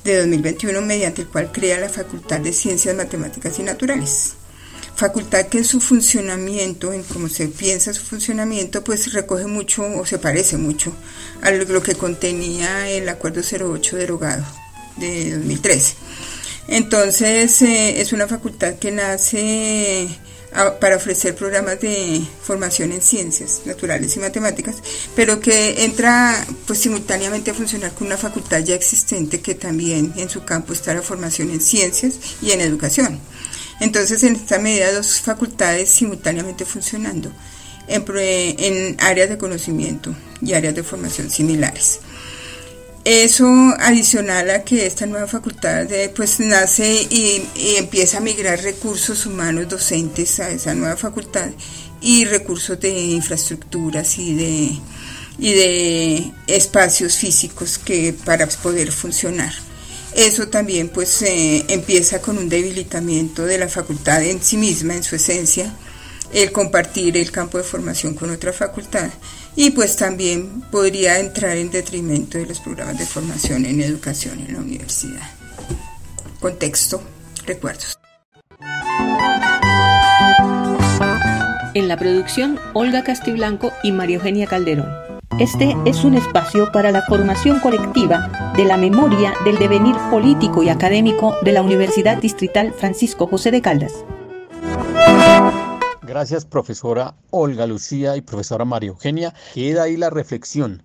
[0.04, 4.36] de 2021, mediante el cual crea la Facultad de Ciencias Matemáticas y Naturales
[4.96, 10.06] facultad que en su funcionamiento, en cómo se piensa su funcionamiento, pues recoge mucho o
[10.06, 10.94] se parece mucho
[11.42, 14.46] a lo que contenía el Acuerdo 08 derogado
[14.98, 15.96] de 2013.
[16.68, 20.08] Entonces eh, es una facultad que nace
[20.54, 24.78] ah, para ofrecer programas de formación en ciencias naturales y matemáticas,
[25.16, 30.30] pero que entra pues simultáneamente a funcionar con una facultad ya existente que también en
[30.30, 33.20] su campo está la formación en ciencias y en educación.
[33.80, 37.32] Entonces, en esta medida, dos facultades simultáneamente funcionando
[37.88, 42.00] en, áreas de conocimiento y áreas de formación similares.
[43.06, 43.46] Eso
[43.80, 47.46] adicional a que esta nueva facultad eh, pues nace y,
[47.78, 51.50] empieza a migrar recursos humanos docentes a esa nueva facultad
[52.02, 54.80] y recursos de infraestructuras y de,
[55.38, 59.54] y de espacios físicos que para poder funcionar.
[60.16, 65.16] Eso también pues empieza con un debilitamiento de la facultad en sí misma, en su
[65.16, 65.74] esencia,
[66.34, 69.10] el compartir el campo de formación con otra facultad
[69.56, 74.54] y pues también podría entrar en detrimento de los programas de formación en educación en
[74.54, 75.30] la universidad.
[76.40, 77.02] Contexto,
[77.46, 77.98] recuerdos.
[81.76, 85.03] En la producción, Olga Castiblanco y María Eugenia Calderón.
[85.40, 90.70] Este es un espacio para la formación colectiva de la memoria del devenir político y
[90.70, 94.06] académico de la Universidad Distrital Francisco José de Caldas.
[96.04, 99.34] Gracias, profesora Olga Lucía y profesora María Eugenia.
[99.56, 100.84] Queda ahí la reflexión.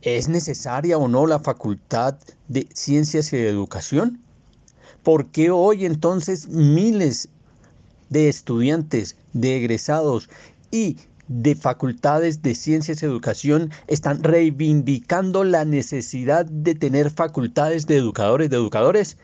[0.00, 2.14] ¿Es necesaria o no la Facultad
[2.46, 4.22] de Ciencias y Educación?
[5.02, 7.28] ¿Por qué hoy entonces miles
[8.10, 10.30] de estudiantes, de egresados
[10.70, 10.98] y
[11.28, 18.50] de facultades de ciencias y educación están reivindicando la necesidad de tener facultades de educadores,
[18.50, 19.18] de educadores?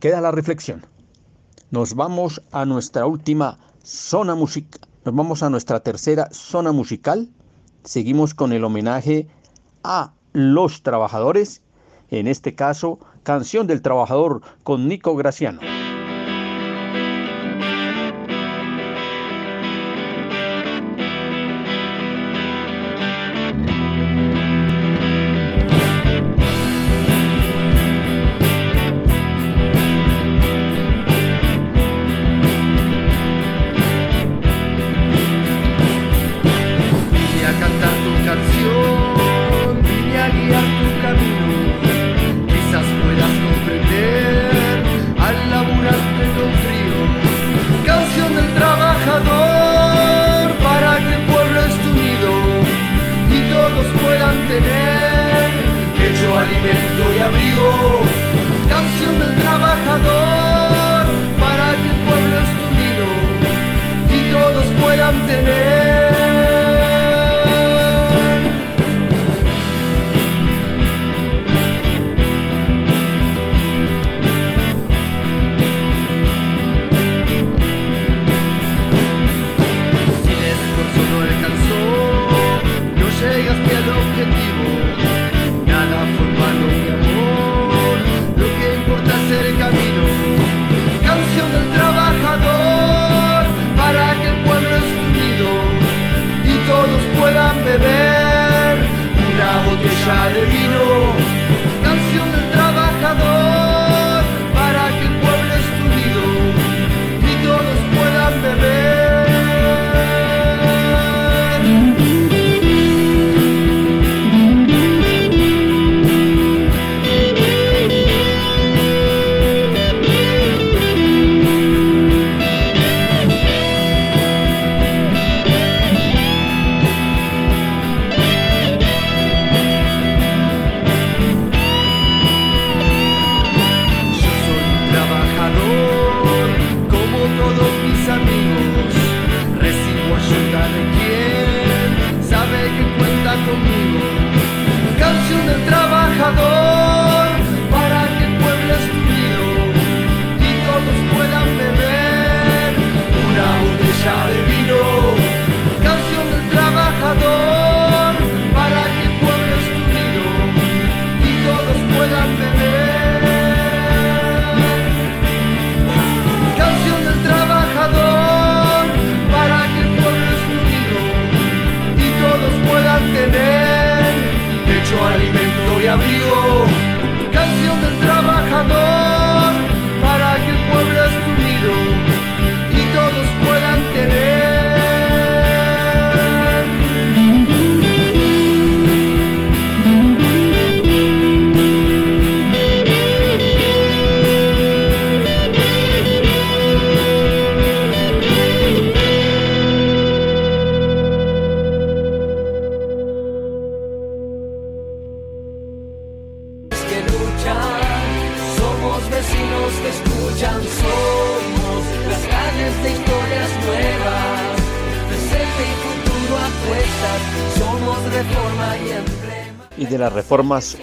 [0.00, 0.84] Queda la reflexión.
[1.70, 7.28] Nos vamos a nuestra última zona musical, nos vamos a nuestra tercera zona musical.
[7.84, 9.26] Seguimos con el homenaje
[9.82, 11.62] a los trabajadores,
[12.10, 15.60] en este caso, Canción del Trabajador con Nico Graciano.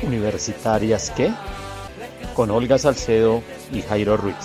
[0.01, 1.31] Universitarias qué?
[2.33, 4.35] Con Olga Salcedo y Jairo Ruiz.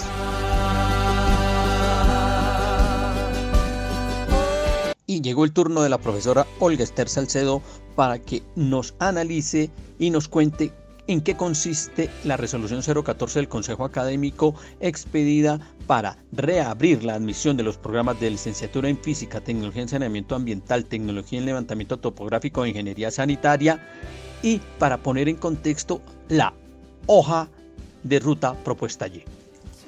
[5.07, 7.63] Y llegó el turno de la profesora Olga Esther Salcedo
[7.97, 10.73] para que nos analice y nos cuente
[11.07, 17.63] en qué consiste la resolución 014 del Consejo Académico expedida para reabrir la admisión de
[17.63, 22.71] los programas de licenciatura en Física, Tecnología en Saneamiento Ambiental, Tecnología en Levantamiento Topográfico e
[22.71, 23.81] Ingeniería Sanitaria
[24.45, 26.53] y para poner en contexto la
[27.07, 27.49] hoja
[28.03, 29.25] de ruta propuesta allí.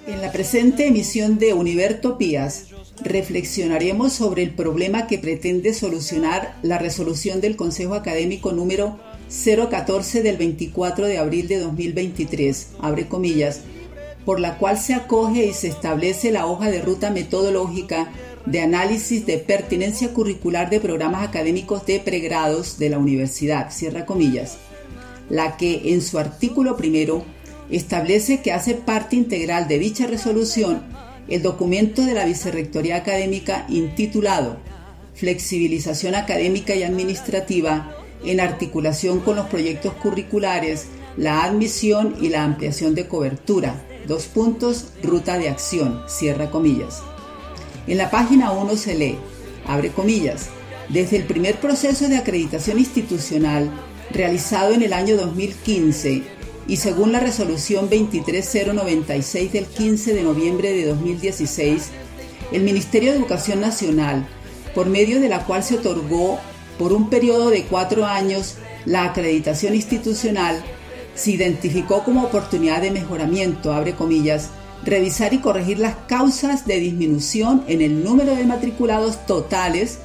[0.06, 2.68] En la presente emisión de Univertopías
[3.02, 8.98] reflexionaremos sobre el problema que pretende solucionar la resolución del Consejo Académico número
[9.28, 13.60] 014 del 24 de abril de 2023, abre comillas,
[14.24, 18.10] por la cual se acoge y se establece la hoja de ruta metodológica
[18.46, 24.58] de análisis de pertinencia curricular de programas académicos de pregrados de la universidad, cierra comillas,
[25.28, 27.24] la que en su artículo primero
[27.70, 30.82] establece que hace parte integral de dicha resolución
[31.28, 34.58] el documento de la Vicerrectoría Académica intitulado
[35.14, 40.86] Flexibilización Académica y Administrativa en articulación con los proyectos curriculares,
[41.16, 43.82] la admisión y la ampliación de cobertura.
[44.06, 47.02] Dos puntos, ruta de acción, cierra comillas.
[47.86, 49.18] En la página 1 se lee,
[49.66, 50.48] abre comillas,
[50.88, 53.70] desde el primer proceso de acreditación institucional
[54.10, 56.22] realizado en el año 2015
[56.68, 61.90] y según la resolución 23096 del 15 de noviembre de 2016,
[62.50, 64.26] el Ministerio de Educación Nacional,
[64.74, 66.40] por medio de la cual se otorgó
[66.78, 70.62] por un periodo de cuatro años la acreditación institucional,
[71.14, 74.50] se identificó como oportunidad de mejoramiento, abre comillas,
[74.84, 79.98] revisar y corregir las causas de disminución en el número de matriculados totales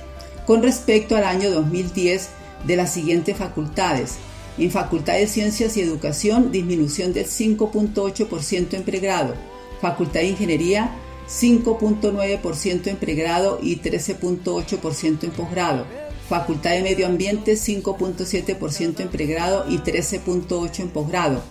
[0.46, 2.30] con respecto al año 2010
[2.66, 4.16] de las siguientes facultades,
[4.58, 9.34] en Facultad de Ciencias y Educación, disminución del 5.8% en pregrado.
[9.82, 10.92] Facultad de Ingeniería,
[11.28, 15.86] 5.9% en pregrado y 13.8% en posgrado.
[16.28, 21.42] Facultad de Medio Ambiente, 5.7% en pregrado y 13.8% en posgrado.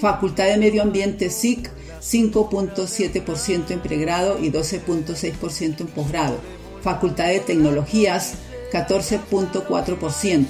[0.00, 1.70] Facultad de Medio Ambiente SIC,
[2.00, 6.38] 5.7% en pregrado y 12.6% en posgrado.
[6.82, 8.34] Facultad de Tecnologías,
[8.72, 10.46] 14.4%,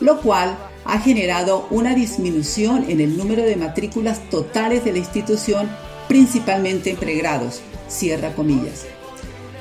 [0.00, 5.68] lo cual ha generado una disminución en el número de matrículas totales de la institución,
[6.08, 7.60] principalmente en pregrados.
[7.88, 8.86] Cierra comillas.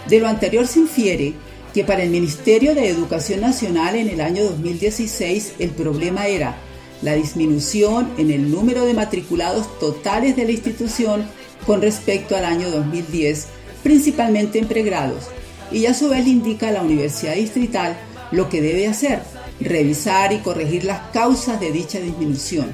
[0.08, 1.34] De lo anterior se infiere
[1.74, 6.58] que para el Ministerio de Educación Nacional en el año 2016 el problema era
[7.02, 11.26] la disminución en el número de matriculados totales de la institución
[11.66, 13.48] con respecto al año 2010,
[13.84, 15.26] principalmente en pregrados,
[15.72, 17.98] y a su vez le indica a la Universidad Distrital
[18.32, 19.22] lo que debe hacer
[19.60, 22.74] revisar y corregir las causas de dicha disminución,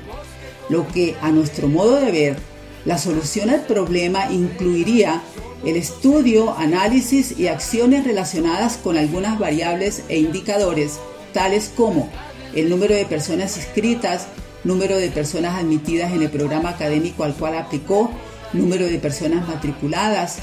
[0.69, 2.37] lo que a nuestro modo de ver,
[2.85, 5.21] la solución al problema incluiría
[5.65, 10.99] el estudio, análisis y acciones relacionadas con algunas variables e indicadores,
[11.31, 12.09] tales como
[12.55, 14.27] el número de personas inscritas,
[14.63, 18.11] número de personas admitidas en el programa académico al cual aplicó,
[18.53, 20.37] número de personas matriculadas,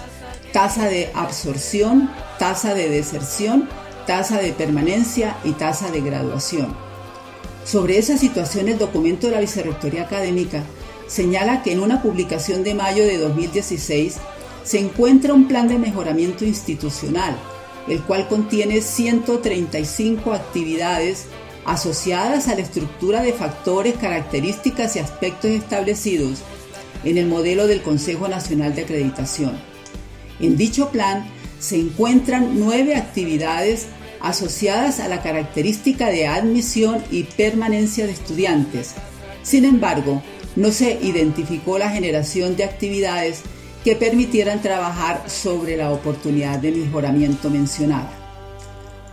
[0.52, 3.68] tasa de absorción, tasa de deserción
[4.11, 6.74] tasa de permanencia y tasa de graduación.
[7.64, 10.64] Sobre esa situación, el documento de la Vicerrectoría Académica
[11.06, 14.16] señala que en una publicación de mayo de 2016
[14.64, 17.36] se encuentra un plan de mejoramiento institucional,
[17.86, 21.26] el cual contiene 135 actividades
[21.64, 26.38] asociadas a la estructura de factores, características y aspectos establecidos
[27.04, 29.58] en el modelo del Consejo Nacional de Acreditación.
[30.40, 31.26] En dicho plan
[31.58, 33.86] se encuentran nueve actividades
[34.20, 38.94] asociadas a la característica de admisión y permanencia de estudiantes.
[39.42, 40.22] Sin embargo,
[40.56, 43.42] no se identificó la generación de actividades
[43.84, 48.19] que permitieran trabajar sobre la oportunidad de mejoramiento mencionada.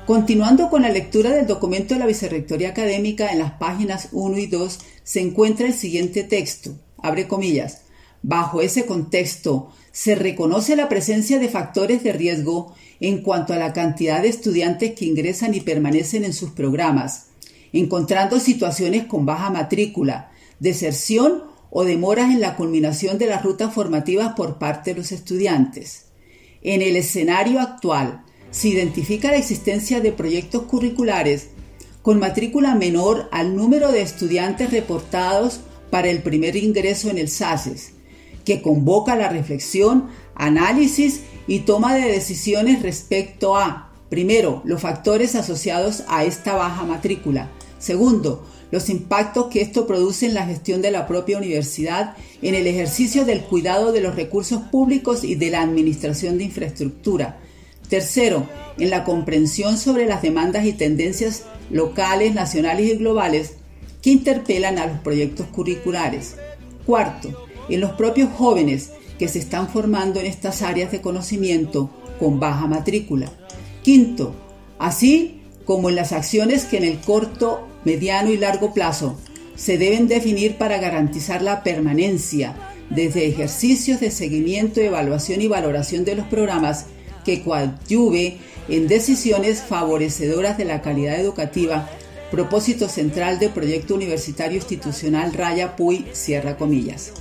[0.08, 4.48] Continuando con la lectura del documento de la Vicerrectoría Académica, en las páginas 1 y
[4.48, 7.82] 2 se encuentra el siguiente texto, abre comillas,
[8.24, 13.74] Bajo ese contexto, se reconoce la presencia de factores de riesgo en cuanto a la
[13.74, 17.32] cantidad de estudiantes que ingresan y permanecen en sus programas,
[17.74, 20.32] encontrando situaciones con baja matrícula,
[20.62, 26.06] deserción o demoras en la culminación de las rutas formativas por parte de los estudiantes.
[26.62, 31.50] En el escenario actual, se identifica la existencia de proyectos curriculares
[32.02, 37.94] con matrícula menor al número de estudiantes reportados para el primer ingreso en el SACES,
[38.46, 46.04] que convoca la reflexión, análisis y toma de decisiones respecto a, primero, los factores asociados
[46.08, 51.08] a esta baja matrícula, Segundo, los impactos que esto produce en la gestión de la
[51.08, 56.38] propia universidad, en el ejercicio del cuidado de los recursos públicos y de la administración
[56.38, 57.40] de infraestructura.
[57.90, 63.54] Tercero, en la comprensión sobre las demandas y tendencias locales, nacionales y globales
[64.02, 66.36] que interpelan a los proyectos curriculares.
[66.86, 72.40] Cuarto, en los propios jóvenes que se están formando en estas áreas de conocimiento con
[72.40, 73.32] baja matrícula.
[73.84, 74.36] Quinto,
[74.80, 79.18] así como en las acciones que en el corto, mediano y largo plazo
[79.56, 82.56] se deben definir para garantizar la permanencia
[82.90, 86.86] desde ejercicios de seguimiento, evaluación y valoración de los programas
[87.28, 88.38] que coadyuve
[88.70, 91.90] en decisiones favorecedoras de la calidad educativa,
[92.32, 97.12] propósito central del proyecto universitario institucional Raya Puy Sierra Comillas.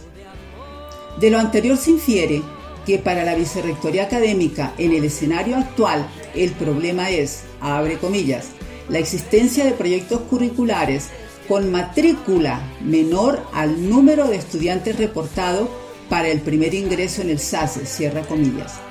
[1.18, 2.40] De lo anterior se infiere
[2.86, 8.50] que para la Vicerrectoría Académica en el escenario actual el problema es, abre comillas,
[8.88, 11.08] la existencia de proyectos curriculares
[11.48, 15.68] con matrícula menor al número de estudiantes reportado
[16.08, 18.85] para el primer ingreso en el SACE, cierra comillas.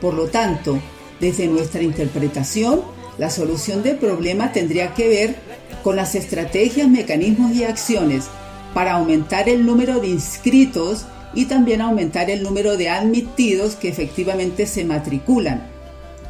[0.00, 0.78] Por lo tanto,
[1.20, 2.82] desde nuestra interpretación,
[3.18, 5.36] la solución del problema tendría que ver
[5.82, 8.26] con las estrategias, mecanismos y acciones
[8.74, 14.66] para aumentar el número de inscritos y también aumentar el número de admitidos que efectivamente
[14.66, 15.66] se matriculan.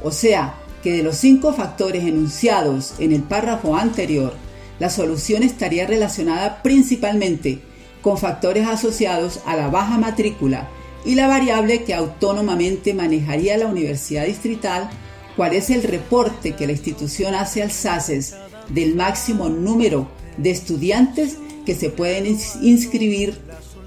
[0.02, 4.32] O sea, que de los cinco factores enunciados en el párrafo anterior,
[4.78, 7.60] la solución estaría relacionada principalmente
[8.00, 10.68] con factores asociados a la baja matrícula
[11.08, 14.90] y la variable que autónomamente manejaría la Universidad Distrital,
[15.36, 18.34] cuál es el reporte que la institución hace al SACES
[18.68, 20.06] del máximo número
[20.36, 22.26] de estudiantes que se pueden
[22.60, 23.38] inscribir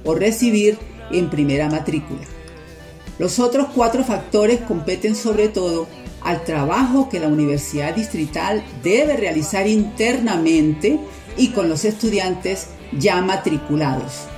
[0.03, 0.79] o recibir
[1.11, 2.21] en primera matrícula.
[3.19, 5.87] Los otros cuatro factores competen sobre todo
[6.21, 10.99] al trabajo que la Universidad Distrital debe realizar internamente
[11.37, 14.30] y con los estudiantes ya matriculados.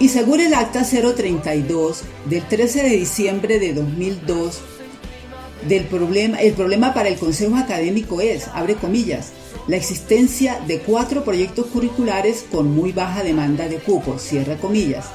[0.00, 4.60] Y según el Acta 032 del 13 de diciembre de 2002,
[5.66, 9.32] del problema, el problema para el Consejo Académico es, abre comillas,
[9.66, 15.06] la existencia de cuatro proyectos curriculares con muy baja demanda de cupos, cierra comillas.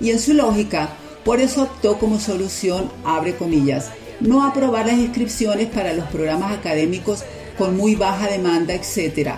[0.00, 0.90] Y en su lógica,
[1.24, 3.90] por eso optó como solución, abre comillas,
[4.20, 7.24] no aprobar las inscripciones para los programas académicos
[7.56, 9.30] con muy baja demanda, etc.,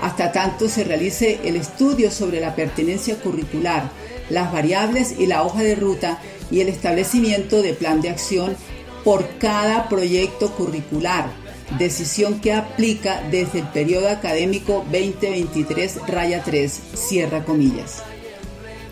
[0.00, 3.90] hasta tanto se realice el estudio sobre la pertenencia curricular,
[4.30, 6.20] las variables y la hoja de ruta
[6.50, 8.56] y el establecimiento de plan de acción
[9.04, 11.30] por cada proyecto curricular
[11.76, 18.02] decisión que aplica desde el periodo académico 2023 raya 3, cierra comillas.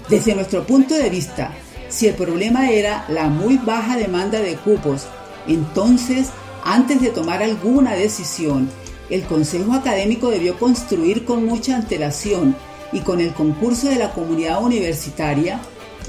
[0.08, 1.52] Desde nuestro punto de vista,
[1.88, 5.06] si el problema era la muy baja demanda de cupos,
[5.46, 6.28] entonces,
[6.64, 8.68] antes de tomar alguna decisión,
[9.08, 12.56] el Consejo Académico debió construir con mucha antelación
[12.92, 15.60] y con el concurso de la comunidad universitaria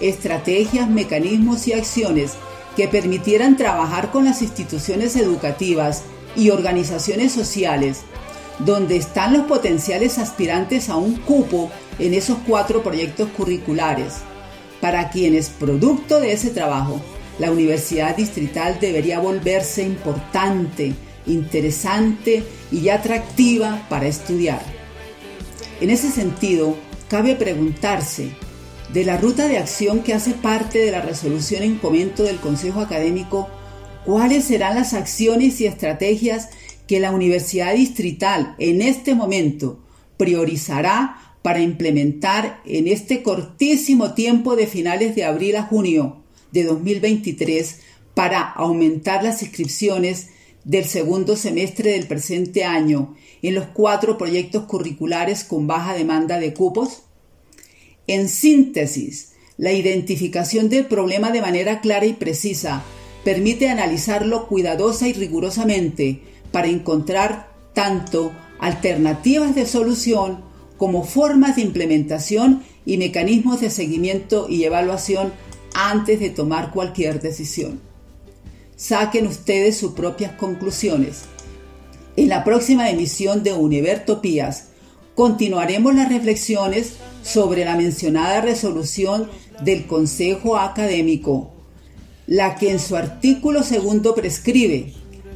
[0.01, 2.33] estrategias, mecanismos y acciones
[2.75, 6.03] que permitieran trabajar con las instituciones educativas
[6.35, 8.01] y organizaciones sociales,
[8.59, 14.17] donde están los potenciales aspirantes a un cupo en esos cuatro proyectos curriculares,
[14.81, 17.01] para quienes, producto de ese trabajo,
[17.39, 20.93] la Universidad Distrital debería volverse importante,
[21.25, 24.76] interesante y atractiva para estudiar.
[25.79, 26.75] En ese sentido,
[27.07, 28.31] cabe preguntarse,
[28.91, 32.79] de la ruta de acción que hace parte de la resolución en comento del Consejo
[32.79, 33.47] Académico,
[34.05, 36.49] cuáles serán las acciones y estrategias
[36.87, 39.79] que la Universidad Distrital en este momento
[40.15, 47.81] priorizará para implementar en este cortísimo tiempo de finales de abril a junio de 2023
[48.13, 50.29] para aumentar las inscripciones
[50.67, 56.53] del segundo semestre del presente año en los cuatro proyectos curriculares con baja demanda de
[56.53, 57.03] cupos?
[58.05, 62.83] En síntesis, la identificación del problema de manera clara y precisa
[63.23, 70.43] permite analizarlo cuidadosa y rigurosamente para encontrar tanto alternativas de solución
[70.75, 75.31] como formas de implementación y mecanismos de seguimiento y evaluación
[75.73, 77.86] antes de tomar cualquier decisión.
[78.77, 81.23] Saquen ustedes sus propias conclusiones.
[82.15, 84.69] En la próxima emisión de Univertopías
[85.15, 89.29] continuaremos las reflexiones sobre la mencionada resolución
[89.61, 91.51] del Consejo Académico
[92.27, 94.93] la que en su artículo segundo prescribe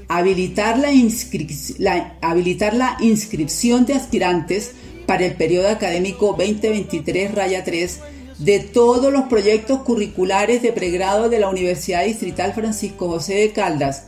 [0.09, 4.73] habilitar la, habilitar la inscripción de aspirantes
[5.07, 7.99] para el periodo académico 2023 raya 3
[8.41, 14.07] de todos los proyectos curriculares de pregrado de la Universidad Distrital Francisco José de Caldas,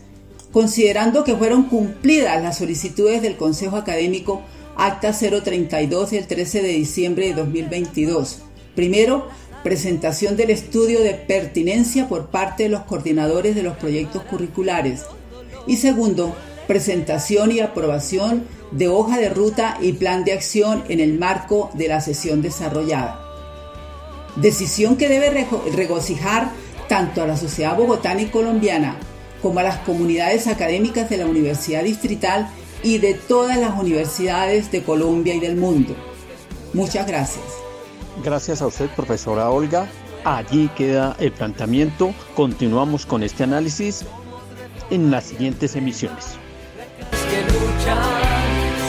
[0.52, 4.42] considerando que fueron cumplidas las solicitudes del Consejo Académico
[4.76, 8.40] Acta 032 del 13 de diciembre de 2022.
[8.76, 9.28] Primero,
[9.64, 15.04] presentación del estudio de pertinencia por parte de los coordinadores de los proyectos curriculares.
[15.68, 21.20] Y segundo, presentación y aprobación de hoja de ruta y plan de acción en el
[21.20, 23.23] marco de la sesión desarrollada.
[24.36, 26.52] Decisión que debe regocijar
[26.88, 28.98] tanto a la sociedad bogotana y colombiana
[29.42, 32.50] como a las comunidades académicas de la Universidad Distrital
[32.82, 35.96] y de todas las universidades de Colombia y del mundo.
[36.74, 37.46] Muchas gracias.
[38.24, 39.88] Gracias a usted, profesora Olga.
[40.24, 42.14] Allí queda el planteamiento.
[42.36, 44.06] Continuamos con este análisis
[44.90, 46.38] en las siguientes emisiones.
[47.30, 47.98] Que luchan,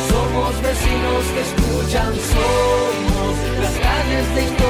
[0.08, 4.63] somos vecinos que escuchan, somos las calles de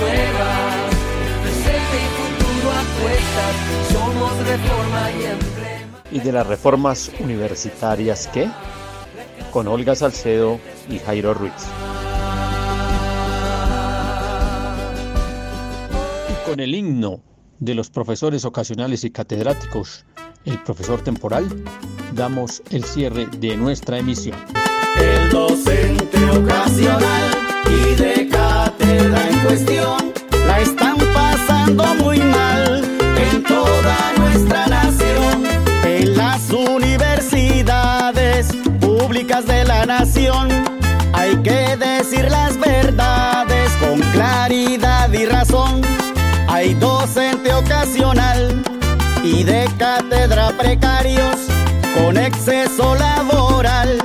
[0.00, 0.94] nuevas,
[1.42, 3.54] presente y futuro apuestas,
[3.92, 6.02] somos reforma y emblema.
[6.10, 8.48] ¿Y de las reformas universitarias qué?
[9.52, 11.52] Con Olga Salcedo y Jairo Ruiz.
[16.46, 17.20] con el himno
[17.58, 20.04] de los profesores ocasionales y catedráticos,
[20.44, 21.44] el profesor temporal,
[22.14, 24.38] damos el cierre de nuestra emisión.
[24.96, 27.30] El docente ocasional
[27.68, 28.25] y de
[28.80, 30.12] en cuestión
[30.46, 32.84] la están pasando muy mal
[33.30, 35.44] en toda nuestra nación.
[35.84, 38.48] En las universidades
[38.80, 40.48] públicas de la nación
[41.12, 45.82] hay que decir las verdades con claridad y razón
[46.48, 48.62] hay docente ocasional
[49.22, 51.36] y de cátedra precarios
[51.94, 53.98] con exceso laboral,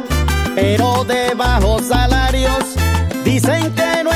[0.55, 2.75] pero de bajos salarios.
[3.23, 4.10] Dicen que no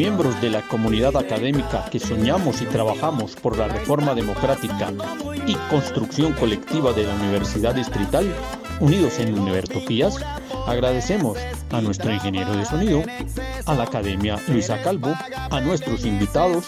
[0.00, 4.90] miembros de la comunidad académica que soñamos y trabajamos por la reforma democrática
[5.46, 8.34] y construcción colectiva de la Universidad Distrital,
[8.80, 10.16] unidos en Univertopías,
[10.66, 11.36] agradecemos
[11.70, 13.02] a nuestro ingeniero de sonido,
[13.66, 15.12] a la Academia Luisa Calvo,
[15.50, 16.64] a nuestros invitados,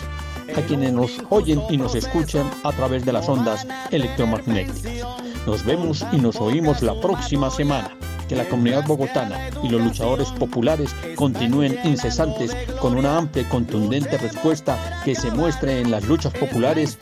[0.55, 5.07] a quienes nos oyen y nos escuchan a través de las ondas electromagnéticas.
[5.47, 7.97] Nos vemos y nos oímos la próxima semana.
[8.33, 14.17] Que la comunidad bogotana y los luchadores populares continúen incesantes con una amplia y contundente
[14.17, 16.97] respuesta que se muestre en las luchas populares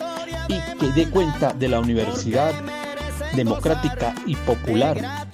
[0.49, 2.53] y que dé cuenta de la universidad
[3.37, 5.29] democrática y popular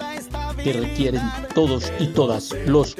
[0.63, 1.23] que requieren
[1.55, 2.95] todos y todas los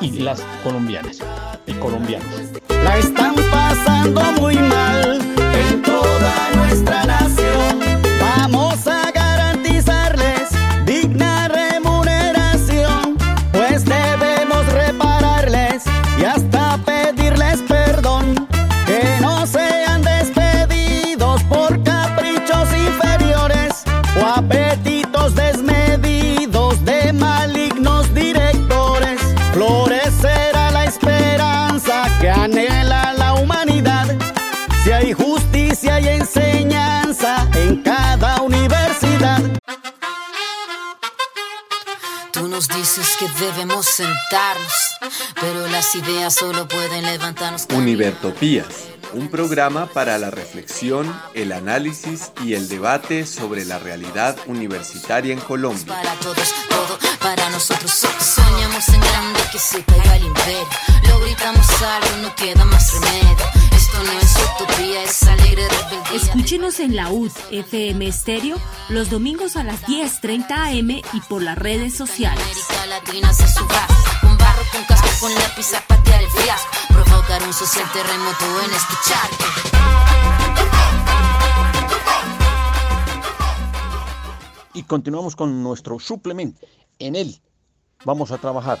[0.00, 1.20] y las colombianas
[1.68, 2.34] y colombianos.
[2.82, 5.20] La están pasando muy mal
[5.54, 7.69] en toda nuestra nación.
[42.80, 44.72] Dices que debemos sentarnos,
[45.38, 47.66] pero las ideas solo pueden levantarnos.
[47.74, 48.66] Univertopías,
[49.12, 55.40] un programa para la reflexión, el análisis y el debate sobre la realidad universitaria en
[55.40, 55.84] Colombia.
[55.94, 57.90] Para todos, todo para nosotros.
[57.90, 60.66] So- soñamos en grande que se caiga el imperio.
[61.30, 63.36] Lo gritamos algo, no queda más remedio.
[63.72, 66.16] Esto no es utopía, es alegre rebeldía.
[66.16, 68.56] Escúchenos en la UD FM Estéreo
[68.88, 72.42] los domingos a las 10:30 am y por las redes sociales.
[72.42, 73.86] América Latina se suba
[74.20, 76.68] con barro, con casco, con lápiz a patear el fiasco.
[76.88, 79.44] Provocar un social terremoto en este charco.
[84.74, 86.66] Y continuamos con nuestro suplemento.
[86.98, 87.40] En él
[88.04, 88.80] vamos a trabajar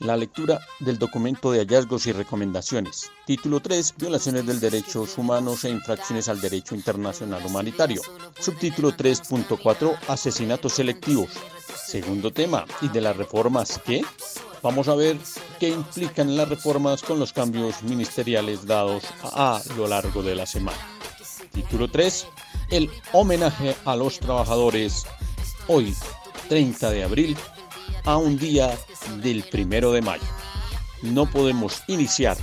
[0.00, 3.10] la lectura del documento de hallazgos y recomendaciones.
[3.26, 8.00] Título 3, Violaciones del derechos humanos e infracciones al derecho internacional humanitario.
[8.38, 11.30] Subtítulo 3.4, Asesinatos selectivos.
[11.86, 14.04] Segundo tema, ¿y de las reformas qué?
[14.62, 15.16] Vamos a ver
[15.58, 20.46] qué implican las reformas con los cambios ministeriales dados a, a lo largo de la
[20.46, 20.78] semana.
[21.52, 22.26] Título 3,
[22.70, 25.06] el homenaje a los trabajadores
[25.66, 25.94] hoy,
[26.48, 27.36] 30 de abril,
[28.04, 28.76] a un día
[29.22, 30.24] del primero de mayo.
[31.02, 32.36] No podemos iniciar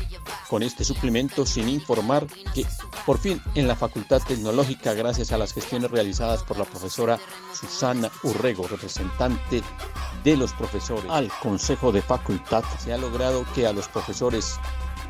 [0.49, 2.65] con este suplemento sin informar que
[3.05, 7.19] por fin en la Facultad Tecnológica, gracias a las gestiones realizadas por la profesora
[7.53, 9.61] Susana Urrego, representante
[10.23, 14.55] de los profesores al Consejo de Facultad, se ha logrado que a los profesores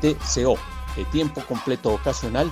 [0.00, 0.56] TCO
[0.96, 2.50] de tiempo completo ocasional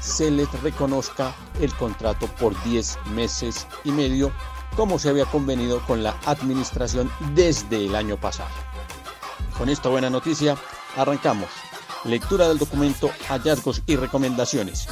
[0.00, 4.32] se les reconozca el contrato por 10 meses y medio
[4.76, 8.50] como se había convenido con la administración desde el año pasado.
[9.56, 10.56] Con esta buena noticia
[10.96, 11.48] arrancamos.
[12.04, 14.86] Lectura del documento Hallazgos y Recomendaciones.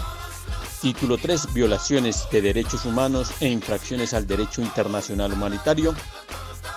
[0.81, 1.53] Título 3.
[1.53, 5.95] Violaciones de derechos humanos e infracciones al derecho internacional humanitario.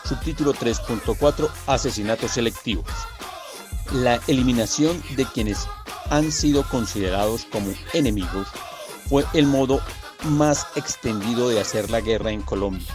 [0.03, 1.49] Subtítulo 3.4.
[1.65, 2.85] Asesinatos selectivos.
[3.93, 5.67] La eliminación de quienes
[6.09, 8.47] han sido considerados como enemigos
[9.09, 9.81] fue el modo
[10.29, 12.87] más extendido de hacer la guerra en Colombia.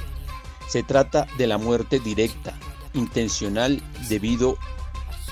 [0.69, 2.55] Se trata de la muerte directa,
[2.95, 4.57] intencional, debido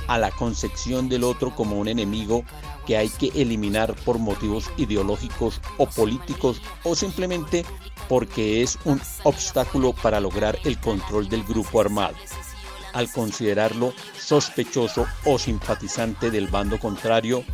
[0.06, 2.44] a la concepción del otro como un enemigo
[2.86, 7.64] que hay que eliminar por motivos ideológicos o políticos o simplemente
[8.08, 12.16] porque es un obstáculo para lograr el control del grupo armado,
[12.92, 17.44] al considerarlo sospechoso o simpatizante del bando contrario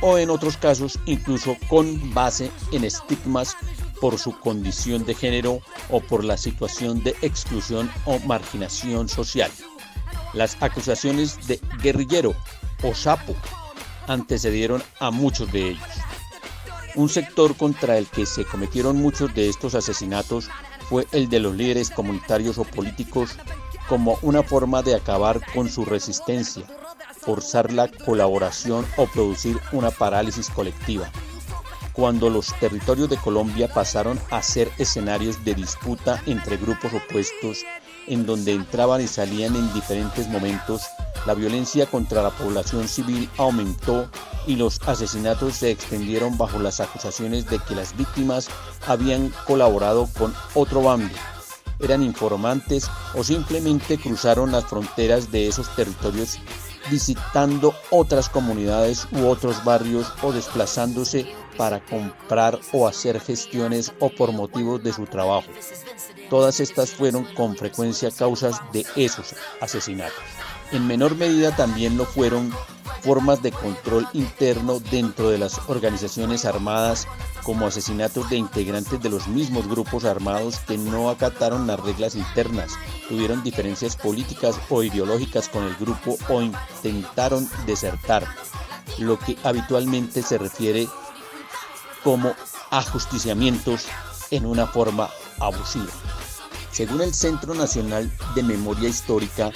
[0.00, 3.56] o en otros casos incluso con base en estigmas
[4.00, 9.50] por su condición de género o por la situación de exclusión o marginación social.
[10.32, 12.34] Las acusaciones de guerrillero
[12.82, 13.34] o sapo
[14.06, 15.88] antecedieron a muchos de ellos.
[16.94, 20.48] Un sector contra el que se cometieron muchos de estos asesinatos
[20.88, 23.36] fue el de los líderes comunitarios o políticos
[23.88, 26.64] como una forma de acabar con su resistencia,
[27.30, 31.08] forzar la colaboración o producir una parálisis colectiva.
[31.92, 37.64] Cuando los territorios de Colombia pasaron a ser escenarios de disputa entre grupos opuestos,
[38.08, 40.82] en donde entraban y salían en diferentes momentos,
[41.24, 44.10] la violencia contra la población civil aumentó
[44.48, 48.48] y los asesinatos se extendieron bajo las acusaciones de que las víctimas
[48.88, 51.14] habían colaborado con otro bando,
[51.78, 56.38] eran informantes o simplemente cruzaron las fronteras de esos territorios
[56.90, 61.26] visitando otras comunidades u otros barrios o desplazándose
[61.56, 65.48] para comprar o hacer gestiones o por motivos de su trabajo.
[66.28, 70.22] Todas estas fueron con frecuencia causas de esos asesinatos.
[70.72, 72.52] En menor medida también lo fueron
[73.02, 77.08] formas de control interno dentro de las organizaciones armadas
[77.42, 82.72] como asesinatos de integrantes de los mismos grupos armados que no acataron las reglas internas,
[83.08, 88.26] tuvieron diferencias políticas o ideológicas con el grupo o intentaron desertar,
[88.98, 90.86] lo que habitualmente se refiere
[92.04, 92.34] como
[92.70, 93.86] ajusticiamientos
[94.30, 95.08] en una forma
[95.40, 95.90] abusiva.
[96.70, 99.50] Según el Centro Nacional de Memoria Histórica,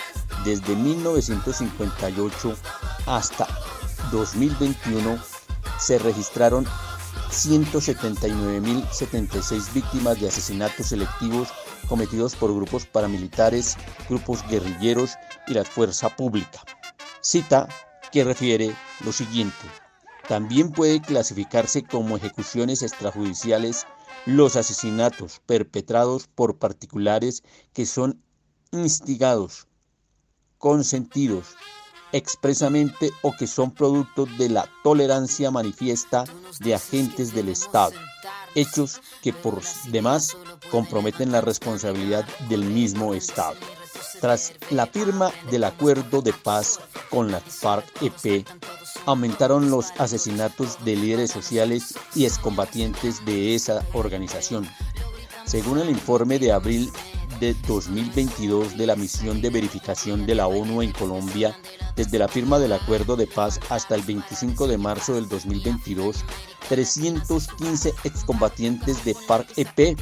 [0.44, 2.54] desde 1958
[3.06, 3.48] hasta
[4.12, 5.18] 2021
[5.78, 6.66] se registraron
[7.30, 11.48] 179.076 víctimas de asesinatos selectivos
[11.88, 13.76] cometidos por grupos paramilitares,
[14.08, 15.16] grupos guerrilleros
[15.46, 16.60] y la fuerza pública.
[17.20, 17.66] Cita
[18.12, 18.74] que refiere
[19.04, 19.66] lo siguiente.
[20.28, 23.86] También puede clasificarse como ejecuciones extrajudiciales
[24.26, 27.42] los asesinatos perpetrados por particulares
[27.74, 28.22] que son
[28.70, 29.66] instigados,
[30.64, 31.56] consentidos
[32.12, 36.24] expresamente o que son producto de la tolerancia manifiesta
[36.60, 37.92] de agentes del Estado,
[38.54, 40.34] hechos que por demás
[40.70, 43.56] comprometen la responsabilidad del mismo Estado.
[44.22, 48.46] Tras la firma del acuerdo de paz con la FARC-EP,
[49.04, 54.66] aumentaron los asesinatos de líderes sociales y excombatientes de esa organización.
[55.44, 56.90] Según el informe de abril
[57.40, 61.56] de 2022 de la misión de verificación de la ONU en Colombia,
[61.96, 66.24] desde la firma del acuerdo de paz hasta el 25 de marzo del 2022,
[66.68, 69.98] 315 excombatientes de FARC-EP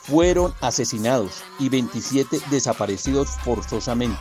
[0.00, 4.20] fueron asesinados y 27 desaparecidos forzosamente.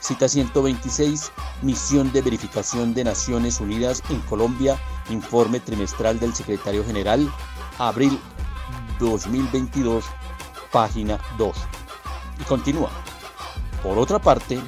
[0.00, 1.30] Cita 126,
[1.62, 4.80] Misión de Verificación de Naciones Unidas en Colombia,
[5.10, 7.30] informe trimestral del secretario general,
[7.78, 8.18] abril
[8.98, 10.04] 2022,
[10.72, 11.56] página 2.
[12.40, 12.90] Y continúa.
[13.82, 14.60] Por otra parte,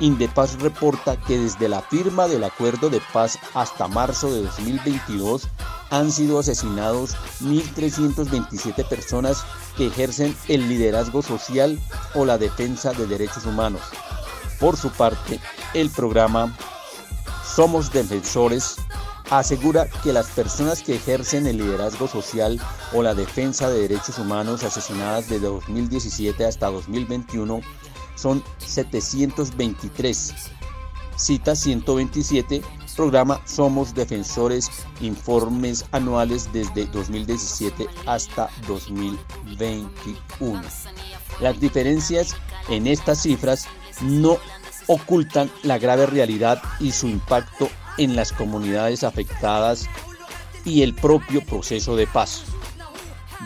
[0.00, 5.48] Indepaz reporta que desde la firma del acuerdo de paz hasta marzo de 2022
[5.90, 9.44] han sido asesinados 1.327 personas
[9.76, 11.78] que ejercen el liderazgo social
[12.14, 13.80] o la defensa de derechos humanos.
[14.60, 15.40] Por su parte,
[15.72, 16.54] el programa
[17.44, 18.76] Somos Defensores
[19.30, 22.60] asegura que las personas que ejercen el liderazgo social
[22.92, 27.60] o la defensa de derechos humanos asesinadas de 2017 hasta 2021
[28.14, 30.34] son 723.
[31.16, 32.62] Cita 127,
[32.94, 34.70] programa Somos Defensores,
[35.00, 40.62] informes anuales desde 2017 hasta 2021.
[41.40, 42.36] Las diferencias
[42.68, 43.66] en estas cifras
[44.02, 44.36] no
[44.86, 47.68] ocultan la grave realidad y su impacto
[47.98, 49.88] en las comunidades afectadas
[50.64, 52.44] y el propio proceso de paz.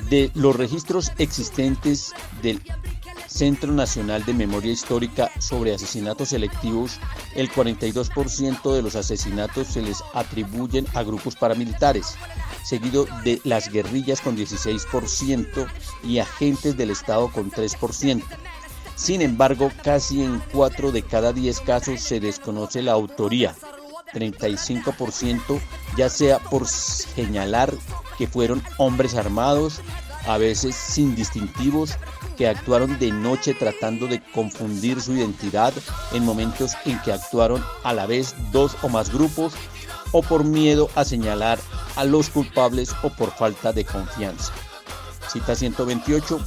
[0.09, 2.61] De los registros existentes del
[3.31, 6.99] Centro Nacional de Memoria Histórica sobre asesinatos selectivos,
[7.37, 12.17] el 42% de los asesinatos se les atribuyen a grupos paramilitares,
[12.65, 15.67] seguido de las guerrillas con 16%
[16.03, 18.23] y agentes del Estado con 3%.
[18.97, 23.55] Sin embargo, casi en 4 de cada 10 casos se desconoce la autoría,
[24.13, 25.61] 35%
[25.97, 27.73] ya sea por señalar
[28.19, 29.81] que fueron hombres armados,
[30.27, 31.97] a veces sin distintivos,
[32.37, 35.73] que actuaron de noche tratando de confundir su identidad
[36.13, 39.55] en momentos en que actuaron a la vez dos o más grupos
[40.13, 41.59] o por miedo a señalar
[41.97, 44.53] a los culpables o por falta de confianza.
[45.29, 46.41] Cita 128.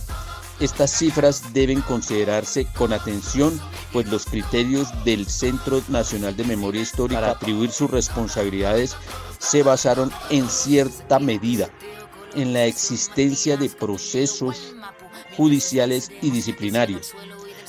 [0.64, 3.59] Estas cifras deben considerarse con atención,
[3.91, 8.95] pues los criterios del Centro Nacional de Memoria Histórica para atribuir sus responsabilidades
[9.39, 11.70] se basaron en cierta medida
[12.34, 14.74] en la existencia de procesos
[15.36, 17.14] judiciales y disciplinarios,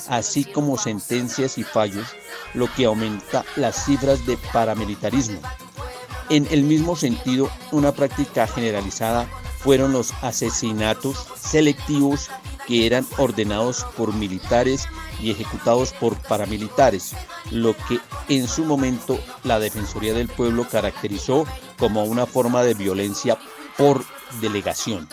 [0.07, 2.07] así como sentencias y fallos,
[2.53, 5.41] lo que aumenta las cifras de paramilitarismo.
[6.29, 9.27] En el mismo sentido, una práctica generalizada
[9.59, 12.29] fueron los asesinatos selectivos
[12.67, 14.87] que eran ordenados por militares
[15.19, 17.13] y ejecutados por paramilitares,
[17.51, 21.45] lo que en su momento la Defensoría del Pueblo caracterizó
[21.77, 23.37] como una forma de violencia
[23.77, 24.03] por
[24.41, 25.07] delegación.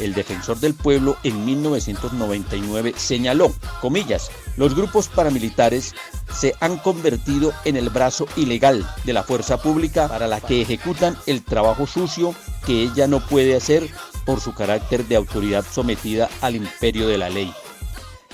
[0.00, 5.94] El defensor del pueblo en 1999 señaló, comillas, los grupos paramilitares
[6.34, 11.16] se han convertido en el brazo ilegal de la fuerza pública para la que ejecutan
[11.26, 12.34] el trabajo sucio
[12.66, 13.90] que ella no puede hacer
[14.24, 17.52] por su carácter de autoridad sometida al imperio de la ley.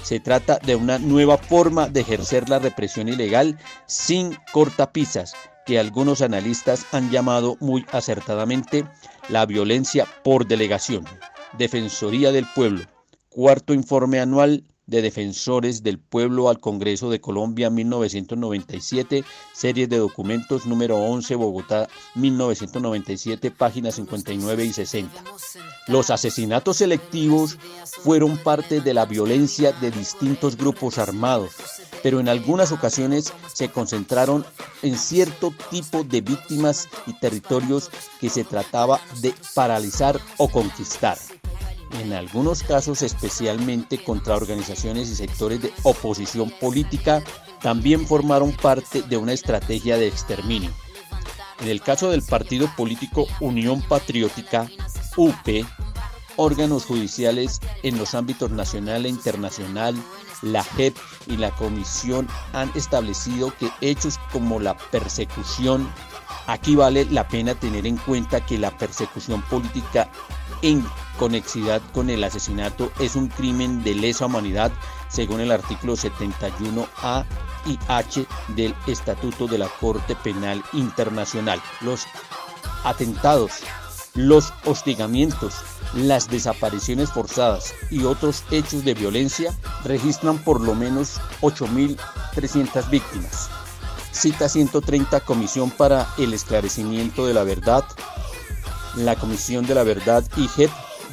[0.02, 5.34] Se trata de una nueva forma de ejercer la represión ilegal sin cortapisas,
[5.66, 8.86] que algunos analistas han llamado muy acertadamente
[9.28, 11.04] la violencia por delegación.
[11.58, 12.84] Defensoría del Pueblo.
[13.28, 19.22] Cuarto informe anual de Defensores del Pueblo al Congreso de Colombia 1997,
[19.52, 25.22] serie de documentos número 11, Bogotá 1997, páginas 59 y 60.
[25.86, 27.58] Los asesinatos selectivos
[28.02, 31.52] fueron parte de la violencia de distintos grupos armados,
[32.02, 34.44] pero en algunas ocasiones se concentraron
[34.82, 41.18] en cierto tipo de víctimas y territorios que se trataba de paralizar o conquistar
[41.92, 47.22] en algunos casos especialmente contra organizaciones y sectores de oposición política,
[47.60, 50.70] también formaron parte de una estrategia de exterminio.
[51.60, 54.70] En el caso del partido político Unión Patriótica,
[55.16, 55.66] UP,
[56.36, 59.96] órganos judiciales en los ámbitos nacional e internacional,
[60.42, 65.88] la JEP y la Comisión han establecido que hechos como la persecución,
[66.46, 70.08] aquí vale la pena tener en cuenta que la persecución política
[70.62, 70.84] en
[71.18, 74.72] conexidad con el asesinato es un crimen de lesa humanidad
[75.08, 77.26] según el artículo 71A
[77.66, 78.24] y H
[78.56, 81.60] del Estatuto de la Corte Penal Internacional.
[81.82, 82.06] Los
[82.84, 83.52] atentados,
[84.14, 85.56] los hostigamientos,
[85.94, 89.52] las desapariciones forzadas y otros hechos de violencia
[89.84, 93.50] registran por lo menos 8.300 víctimas.
[94.12, 97.84] Cita 130 Comisión para el Esclarecimiento de la Verdad,
[98.96, 100.48] la Comisión de la Verdad y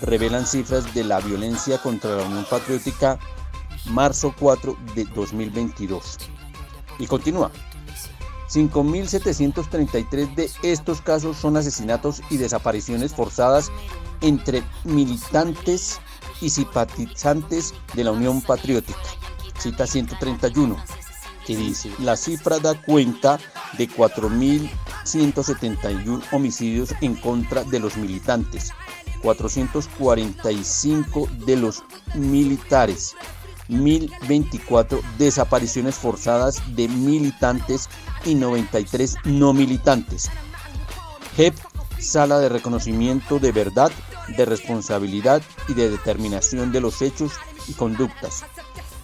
[0.05, 3.19] revelan cifras de la violencia contra la Unión Patriótica
[3.85, 6.17] marzo 4 de 2022.
[6.99, 7.51] Y continúa.
[8.49, 13.71] 5.733 de estos casos son asesinatos y desapariciones forzadas
[14.21, 15.99] entre militantes
[16.41, 18.99] y simpatizantes de la Unión Patriótica.
[19.57, 20.77] Cita 131,
[21.45, 23.39] que dice, la cifra da cuenta
[23.77, 28.71] de 4.171 homicidios en contra de los militantes,
[29.25, 33.15] 445 de los militares,
[33.69, 37.89] 1024 desapariciones forzadas de militantes
[38.23, 40.29] y 93 no militantes.
[41.35, 41.55] JEP,
[41.97, 43.91] Sala de Reconocimiento de Verdad,
[44.37, 47.31] de Responsabilidad y de Determinación de los Hechos
[47.67, 48.43] y Conductas.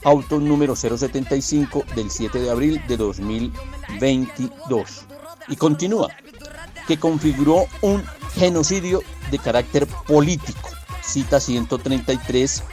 [0.03, 5.05] Auto número 075 del 7 de abril de 2022.
[5.47, 6.09] Y continúa,
[6.88, 8.03] que configuró un
[8.36, 10.70] genocidio de carácter político.
[11.02, 12.64] Cita 133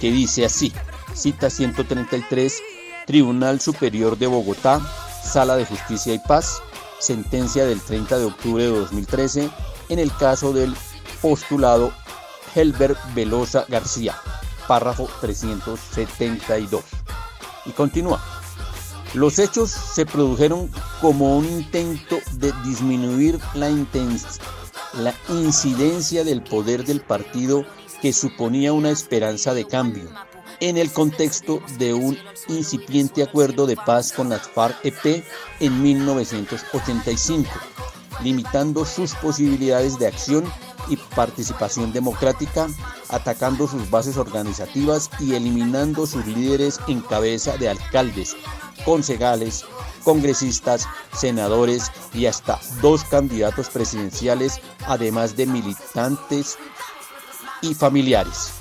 [0.00, 0.72] que dice así,
[1.14, 2.62] cita 133,
[3.06, 4.80] Tribunal Superior de Bogotá,
[5.24, 6.60] Sala de Justicia y Paz,
[7.00, 9.50] sentencia del 30 de octubre de 2013
[9.88, 10.74] en el caso del
[11.22, 11.92] postulado
[12.54, 14.16] Helbert Velosa García,
[14.66, 16.84] párrafo 372.
[17.64, 18.20] Y continúa.
[19.14, 20.70] Los hechos se produjeron
[21.00, 23.70] como un intento de disminuir la,
[24.98, 27.64] la incidencia del poder del partido
[28.00, 30.08] que suponía una esperanza de cambio
[30.60, 32.18] en el contexto de un
[32.48, 35.24] incipiente acuerdo de paz con las FARC-EP
[35.60, 37.50] en 1985,
[38.22, 40.44] limitando sus posibilidades de acción
[40.88, 42.68] y participación democrática,
[43.08, 48.36] atacando sus bases organizativas y eliminando sus líderes en cabeza de alcaldes,
[48.86, 49.66] concejales,
[50.04, 56.56] congresistas, senadores y hasta dos candidatos presidenciales, además de militantes
[57.60, 58.52] y familiares.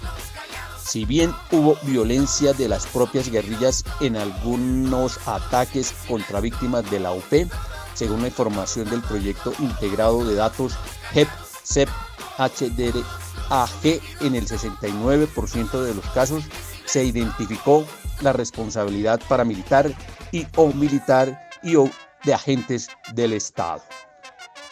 [0.84, 7.12] Si bien hubo violencia de las propias guerrillas en algunos ataques contra víctimas de la
[7.12, 7.48] OP,
[7.94, 10.74] según la información del proyecto integrado de datos
[11.14, 11.28] HEP,
[11.64, 11.90] CEP,
[12.38, 16.44] HDRAG, en el 69% de los casos
[16.86, 17.86] se identificó
[18.22, 19.92] la responsabilidad paramilitar
[20.32, 21.90] y o militar y o
[22.24, 23.82] de agentes del Estado.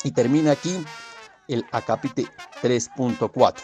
[0.03, 0.84] Y termina aquí
[1.47, 2.25] el acápite
[2.61, 3.55] 3.4.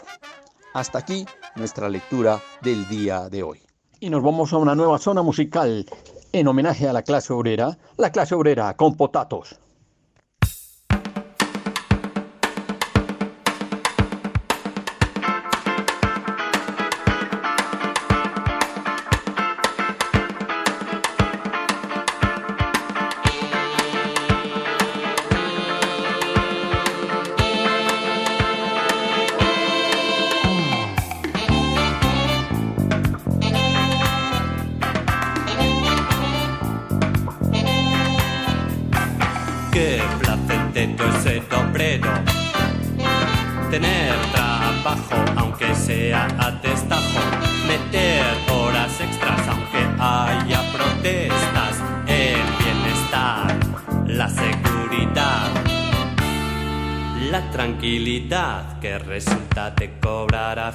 [0.74, 1.26] Hasta aquí
[1.56, 3.62] nuestra lectura del día de hoy.
[4.00, 5.86] Y nos vamos a una nueva zona musical
[6.32, 9.60] en homenaje a la clase obrera, la clase obrera con potatos.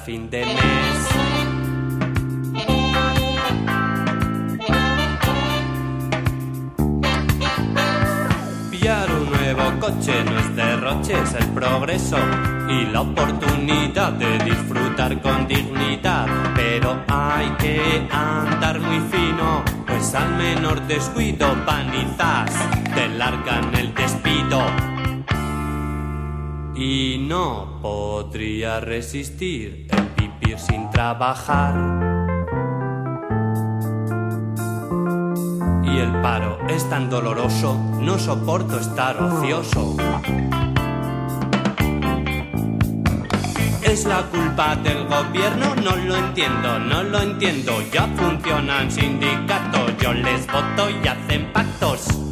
[0.05, 1.15] Fin de mes.
[8.85, 12.17] Un nuevo coche no es derroche, es el progreso
[12.69, 16.27] y la oportunidad de disfrutar con dignidad.
[16.55, 22.04] Pero hay que andar muy fino, pues al menor descuido panizas, te
[28.79, 31.75] resistir el vivir sin trabajar.
[35.83, 39.95] Y el paro es tan doloroso, no soporto estar ocioso.
[43.83, 45.75] ¿Es la culpa del gobierno?
[45.75, 47.81] No lo entiendo, no lo entiendo.
[47.93, 52.24] Ya funcionan sindicatos, yo les voto y hacen pactos.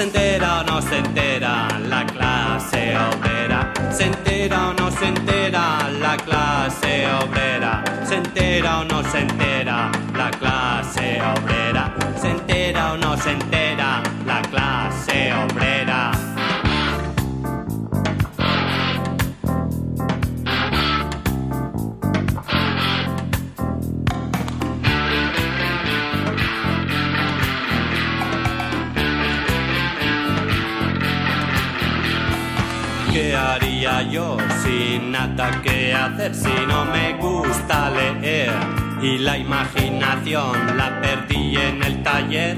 [0.00, 3.70] ¿Se entera o no se entera la clase obrera?
[3.92, 7.84] ¿Se entera o no se entera la clase obrera?
[8.08, 11.94] ¿Se entera o no se entera la clase obrera?
[12.18, 15.09] ¿Se entera o no se entera la clase
[34.02, 38.52] yo sin nada que hacer si no me gusta leer?
[39.02, 42.56] Y la imaginación la perdí en el taller.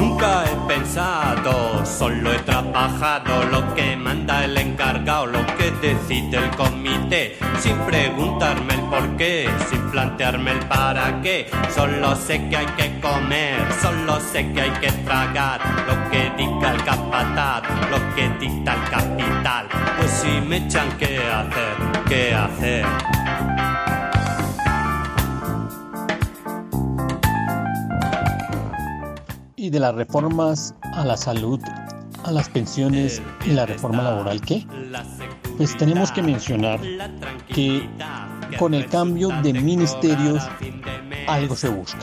[0.00, 6.50] Nunca he pensado, solo he trabajado lo que manda el encargado, lo que decide el
[6.56, 11.50] comité, sin preguntarme el por qué, sin plantearme el para qué.
[11.74, 16.70] Solo sé que hay que comer, solo sé que hay que tragar lo que dicta
[16.70, 19.68] el capataz, lo que dicta el capital.
[19.98, 22.04] Pues si me echan, ¿qué hacer?
[22.08, 22.86] ¿Qué hacer?
[29.60, 31.60] Y de las reformas a la salud,
[32.24, 34.66] a las pensiones y la reforma laboral, ¿qué?
[35.58, 36.80] Pues tenemos que mencionar
[37.46, 37.86] que
[38.58, 40.48] con el cambio de ministerios
[41.28, 42.00] algo se busca.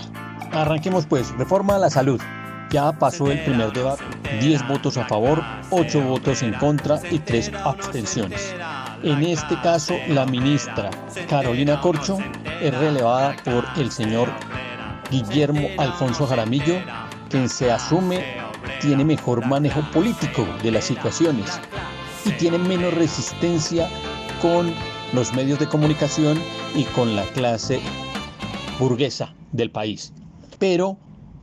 [0.51, 2.21] Arranquemos pues, reforma a la salud.
[2.69, 4.03] Ya pasó el primer debate,
[4.39, 8.53] 10 votos a favor, 8 votos en contra y 3 abstenciones.
[9.01, 10.91] En este caso, la ministra
[11.27, 12.19] Carolina Corcho
[12.61, 14.29] es relevada por el señor
[15.09, 16.75] Guillermo Alfonso Jaramillo,
[17.27, 18.23] quien se asume
[18.81, 21.59] tiene mejor manejo político de las situaciones
[22.25, 23.89] y tiene menos resistencia
[24.41, 24.73] con
[25.13, 26.39] los medios de comunicación
[26.75, 27.79] y con la clase
[28.79, 30.13] burguesa del país.
[30.59, 30.97] Pero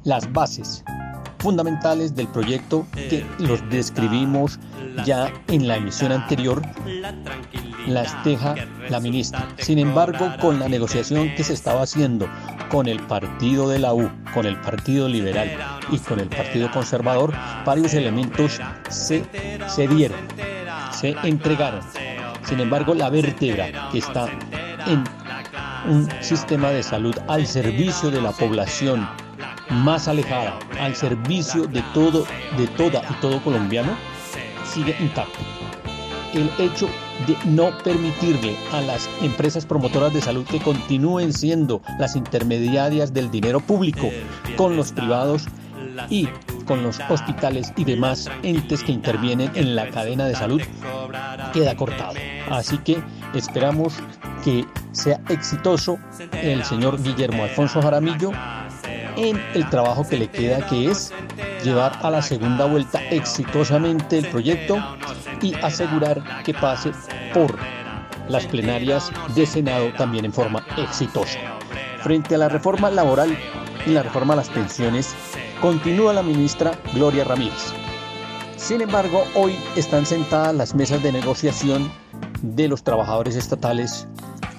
[0.05, 0.85] las bases
[1.39, 4.59] fundamentales del proyecto que los describimos
[5.05, 6.62] ya en la emisión anterior
[7.86, 8.55] las deja
[8.89, 9.48] la ministra.
[9.59, 12.28] Sin embargo, con la negociación que se estaba haciendo
[12.70, 15.51] con el partido de la U, con el Partido Liberal
[15.90, 17.32] y con el Partido Conservador,
[17.65, 19.24] varios elementos se,
[19.69, 20.19] se dieron,
[20.93, 21.81] se entregaron.
[22.44, 24.28] Sin embargo, la vértebra que está
[24.86, 25.05] en
[25.89, 29.09] un sistema de salud al servicio de la población
[29.70, 33.97] más alejada, al servicio de todo, de toda y todo colombiano,
[34.65, 35.39] sigue intacto.
[36.32, 36.89] El hecho
[37.27, 43.31] de no permitirle a las empresas promotoras de salud que continúen siendo las intermediarias del
[43.31, 44.11] dinero público
[44.57, 45.47] con los privados
[46.11, 46.28] y
[46.66, 50.61] con los hospitales y demás entes que intervienen en la cadena de salud
[51.53, 52.15] queda cortado.
[52.51, 53.03] Así que
[53.35, 53.95] esperamos
[54.43, 55.99] que sea exitoso
[56.32, 58.32] el señor Guillermo Alfonso Jaramillo
[59.16, 61.12] en el trabajo que le queda, que es
[61.62, 64.77] llevar a la segunda vuelta exitosamente el proyecto
[65.45, 66.91] y asegurar que pase
[67.35, 67.57] por
[68.29, 71.39] las plenarias de Senado también en forma exitosa.
[72.03, 73.37] Frente a la reforma laboral
[73.87, 75.15] y la reforma a las pensiones,
[75.61, 77.75] continúa la ministra Gloria Ramírez.
[78.57, 81.93] Sin embargo, hoy están sentadas las mesas de negociación
[82.41, 84.09] de los trabajadores estatales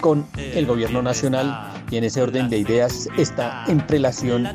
[0.01, 4.47] con el gobierno nacional y en ese orden de ideas está en prelación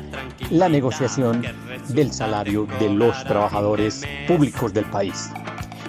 [0.49, 1.43] la negociación
[1.89, 5.29] del salario de los trabajadores públicos del país.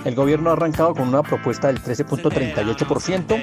[0.04, 3.40] El gobierno ha arrancado con una propuesta del 13.38%,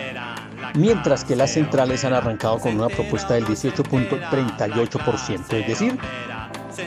[0.75, 5.97] mientras que las centrales han arrancado con una propuesta del 18.38%, es decir,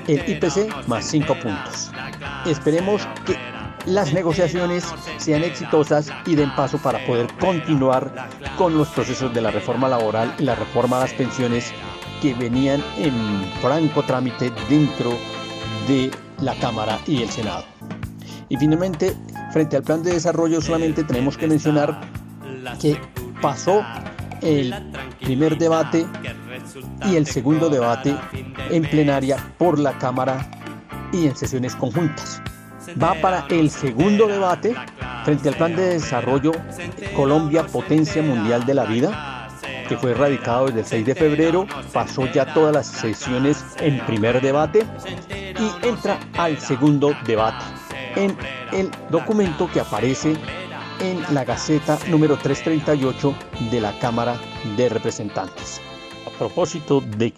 [0.07, 1.91] el IPC más 5 puntos.
[2.47, 3.37] Esperemos que
[3.87, 4.85] las negociaciones
[5.17, 10.35] sean exitosas y den paso para poder continuar con los procesos de la reforma laboral
[10.39, 11.73] y la reforma a las pensiones
[12.21, 15.17] que venían en franco trámite dentro
[15.89, 17.65] de la Cámara y el Senado.
[18.53, 19.17] Y finalmente,
[19.51, 22.03] frente al plan de desarrollo solamente tenemos que mencionar
[22.79, 23.01] que
[23.41, 23.83] pasó
[24.43, 24.75] el
[25.23, 26.05] primer debate
[27.07, 28.15] y el segundo debate
[28.69, 30.51] en plenaria por la Cámara
[31.15, 32.43] y en sesiones conjuntas.
[33.03, 34.75] Va para el segundo debate
[35.25, 36.53] frente al Plan de Desarrollo
[37.17, 39.49] Colombia Potencia Mundial de la Vida,
[39.89, 44.43] que fue erradicado desde el 6 de febrero, pasó ya todas las sesiones en primer
[44.43, 44.85] debate
[45.31, 47.82] y entra al segundo debate
[48.17, 48.37] en
[48.73, 50.37] el documento que aparece
[51.01, 53.35] en la Gaceta número 338
[53.71, 54.37] de la Cámara
[54.77, 55.81] de Representantes.
[56.27, 57.33] A propósito de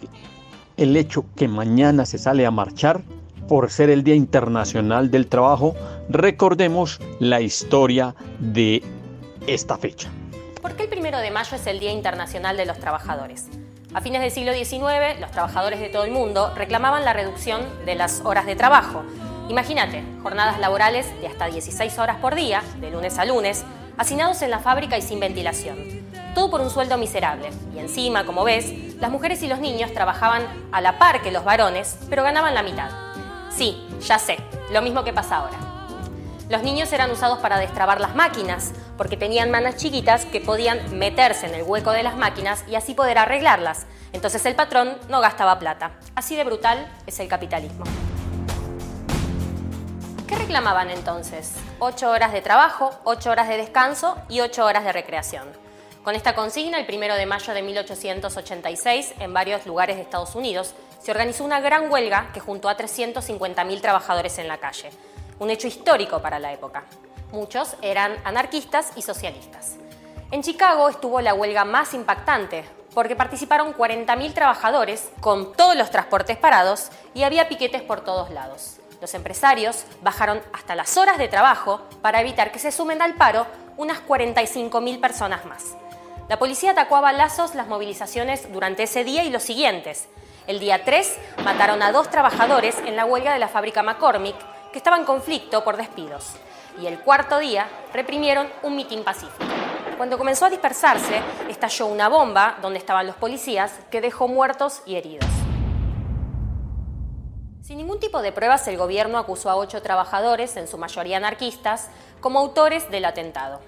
[0.77, 3.01] el hecho que mañana se sale a marchar,
[3.47, 5.75] por ser el Día Internacional del Trabajo,
[6.09, 8.83] recordemos la historia de
[9.47, 10.09] esta fecha.
[10.61, 13.47] ¿Por qué el primero de mayo es el Día Internacional de los Trabajadores?
[13.93, 17.95] A fines del siglo XIX, los trabajadores de todo el mundo reclamaban la reducción de
[17.95, 19.03] las horas de trabajo.
[19.47, 23.63] Imagínate, jornadas laborales de hasta 16 horas por día, de lunes a lunes,
[23.95, 25.77] hacinados en la fábrica y sin ventilación.
[26.33, 27.49] Todo por un sueldo miserable.
[27.75, 31.45] Y encima, como ves, las mujeres y los niños trabajaban a la par que los
[31.45, 32.89] varones, pero ganaban la mitad.
[33.51, 34.37] Sí, ya sé,
[34.71, 35.57] lo mismo que pasa ahora.
[36.49, 41.45] Los niños eran usados para destrabar las máquinas, porque tenían manos chiquitas que podían meterse
[41.45, 43.85] en el hueco de las máquinas y así poder arreglarlas.
[44.11, 45.91] Entonces el patrón no gastaba plata.
[46.15, 47.83] Así de brutal es el capitalismo.
[50.45, 51.55] ¿Qué reclamaban entonces?
[51.79, 55.51] Ocho horas de trabajo, ocho horas de descanso y ocho horas de recreación.
[56.03, 60.75] Con esta consigna, el primero de mayo de 1886, en varios lugares de Estados Unidos,
[61.01, 64.91] se organizó una gran huelga que juntó a 350.000 trabajadores en la calle.
[65.39, 66.83] Un hecho histórico para la época.
[67.31, 69.77] Muchos eran anarquistas y socialistas.
[70.29, 76.37] En Chicago estuvo la huelga más impactante, porque participaron 40.000 trabajadores con todos los transportes
[76.37, 78.77] parados y había piquetes por todos lados.
[79.05, 83.45] Los empresarios bajaron hasta las horas de trabajo para evitar que se sumen al paro
[83.77, 85.75] unas 45.000 personas más.
[86.27, 90.07] La policía atacó a balazos las movilizaciones durante ese día y los siguientes,
[90.47, 94.37] el día 3 mataron a dos trabajadores en la huelga de la fábrica McCormick
[94.71, 96.31] que estaba en conflicto por despidos.
[96.81, 99.45] Y el cuarto día reprimieron un mitin pacífico.
[99.97, 104.95] Cuando comenzó a dispersarse, estalló una bomba donde estaban los policías que dejó muertos y
[104.95, 105.44] heridos.
[107.75, 111.89] Sin ningún tipo de pruebas, el gobierno acusó a ocho trabajadores, en su mayoría anarquistas,
[112.21, 113.59] como autores del atentado.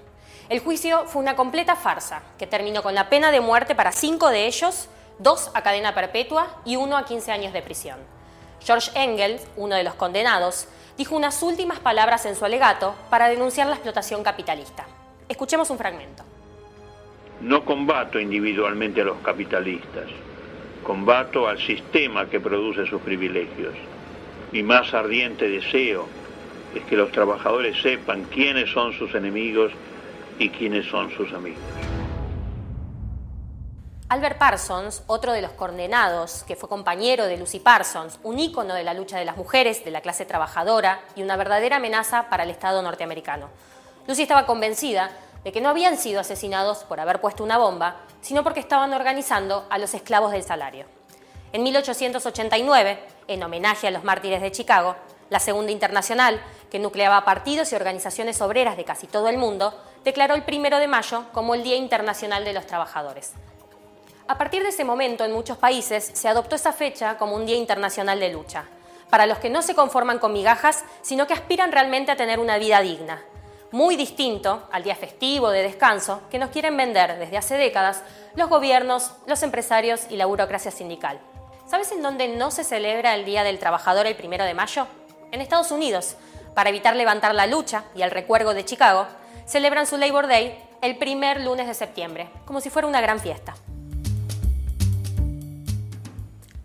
[0.48, 4.30] El juicio fue una completa farsa, que terminó con la pena de muerte para cinco
[4.30, 7.98] de ellos dos a cadena perpetua y uno a 15 años de prisión.
[8.64, 13.66] George Engels, uno de los condenados, dijo unas últimas palabras en su alegato para denunciar
[13.66, 14.86] la explotación capitalista.
[15.28, 16.22] Escuchemos un fragmento.
[17.42, 20.06] No combato individualmente a los capitalistas,
[20.82, 23.74] combato al sistema que produce sus privilegios.
[24.52, 26.08] Mi más ardiente deseo
[26.74, 29.72] es que los trabajadores sepan quiénes son sus enemigos
[30.38, 31.60] y quiénes son sus amigos.
[34.08, 38.82] Albert Parsons, otro de los condenados, que fue compañero de Lucy Parsons, un ícono de
[38.82, 42.50] la lucha de las mujeres, de la clase trabajadora y una verdadera amenaza para el
[42.50, 43.50] Estado norteamericano.
[44.06, 45.10] Lucy estaba convencida
[45.44, 49.66] de que no habían sido asesinados por haber puesto una bomba, sino porque estaban organizando
[49.68, 50.86] a los esclavos del salario.
[51.52, 52.98] En 1889,
[53.28, 54.96] en homenaje a los mártires de Chicago,
[55.30, 56.40] la Segunda Internacional,
[56.70, 59.74] que nucleaba partidos y organizaciones obreras de casi todo el mundo,
[60.04, 63.32] declaró el primero de mayo como el Día Internacional de los Trabajadores.
[64.26, 67.56] A partir de ese momento, en muchos países se adoptó esa fecha como un Día
[67.56, 68.64] Internacional de Lucha,
[69.10, 72.58] para los que no se conforman con migajas, sino que aspiran realmente a tener una
[72.58, 73.22] vida digna.
[73.70, 78.02] Muy distinto al día festivo de descanso que nos quieren vender desde hace décadas
[78.34, 81.20] los gobiernos, los empresarios y la burocracia sindical.
[81.68, 84.86] ¿Sabes en dónde no se celebra el Día del Trabajador el primero de mayo?
[85.32, 86.16] En Estados Unidos.
[86.54, 89.06] Para evitar levantar la lucha y el recuerdo de Chicago,
[89.44, 93.54] celebran su Labor Day el primer lunes de septiembre, como si fuera una gran fiesta.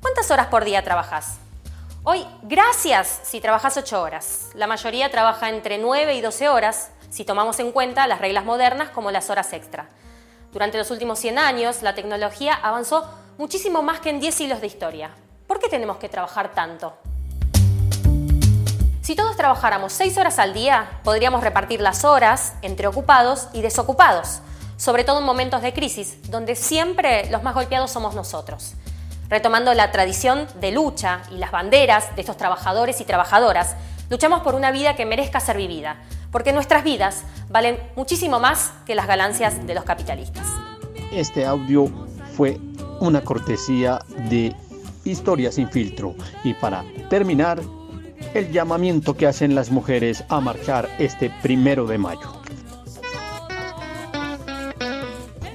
[0.01, 1.35] ¿Cuántas horas por día trabajas?
[2.05, 4.51] Hoy, gracias si trabajas 8 horas.
[4.53, 8.91] La mayoría trabaja entre 9 y 12 horas, si tomamos en cuenta las reglas modernas
[8.91, 9.89] como las horas extra.
[10.53, 13.05] Durante los últimos 100 años, la tecnología avanzó
[13.38, 15.11] muchísimo más que en 10 siglos de historia.
[15.47, 16.93] ¿Por qué tenemos que trabajar tanto?
[19.01, 24.39] Si todos trabajáramos 6 horas al día, podríamos repartir las horas entre ocupados y desocupados,
[24.77, 28.76] sobre todo en momentos de crisis, donde siempre los más golpeados somos nosotros
[29.34, 33.76] retomando la tradición de lucha y las banderas de estos trabajadores y trabajadoras,
[34.11, 35.97] luchamos por una vida que merezca ser vivida,
[36.31, 40.45] porque nuestras vidas valen muchísimo más que las ganancias de los capitalistas.
[41.11, 41.88] Este audio
[42.38, 42.60] fue
[43.03, 43.99] una cortesía
[44.30, 44.55] de
[45.05, 46.15] Historia sin filtro
[46.45, 47.61] y para terminar,
[48.34, 52.41] el llamamiento que hacen las mujeres a marchar este primero de mayo.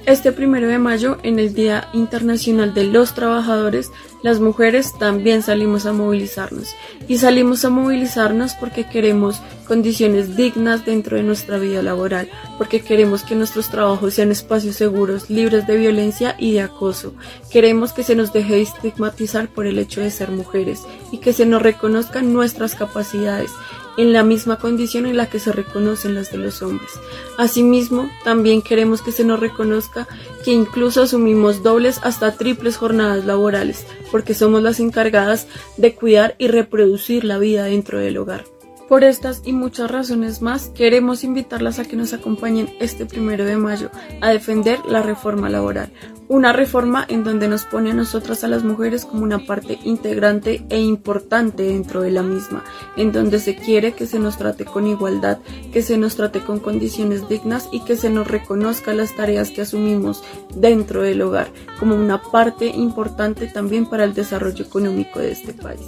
[0.05, 3.91] Este primero de mayo, en el Día Internacional de los Trabajadores,
[4.21, 6.75] las mujeres también salimos a movilizarnos.
[7.07, 13.23] Y salimos a movilizarnos porque queremos condiciones dignas dentro de nuestra vida laboral, porque queremos
[13.23, 17.13] que nuestros trabajos sean espacios seguros, libres de violencia y de acoso.
[17.51, 20.81] Queremos que se nos deje de estigmatizar por el hecho de ser mujeres
[21.11, 23.51] y que se nos reconozcan nuestras capacidades
[23.99, 26.91] en la misma condición en la que se reconocen las de los hombres.
[27.37, 30.07] Asimismo, también queremos que se nos reconozca
[30.45, 36.47] que incluso asumimos dobles hasta triples jornadas laborales, porque somos las encargadas de cuidar y
[36.47, 38.45] reproducir la vida dentro del hogar.
[38.89, 43.55] Por estas y muchas razones más, queremos invitarlas a que nos acompañen este primero de
[43.55, 45.91] mayo a defender la reforma laboral,
[46.27, 50.65] una reforma en donde nos pone a nosotras a las mujeres como una parte integrante
[50.69, 52.63] e importante dentro de la misma,
[52.97, 55.37] en donde se quiere que se nos trate con igualdad,
[55.71, 59.61] que se nos trate con condiciones dignas y que se nos reconozca las tareas que
[59.61, 60.23] asumimos
[60.55, 61.49] dentro del hogar
[61.79, 65.85] como una parte importante también para el desarrollo económico de este país.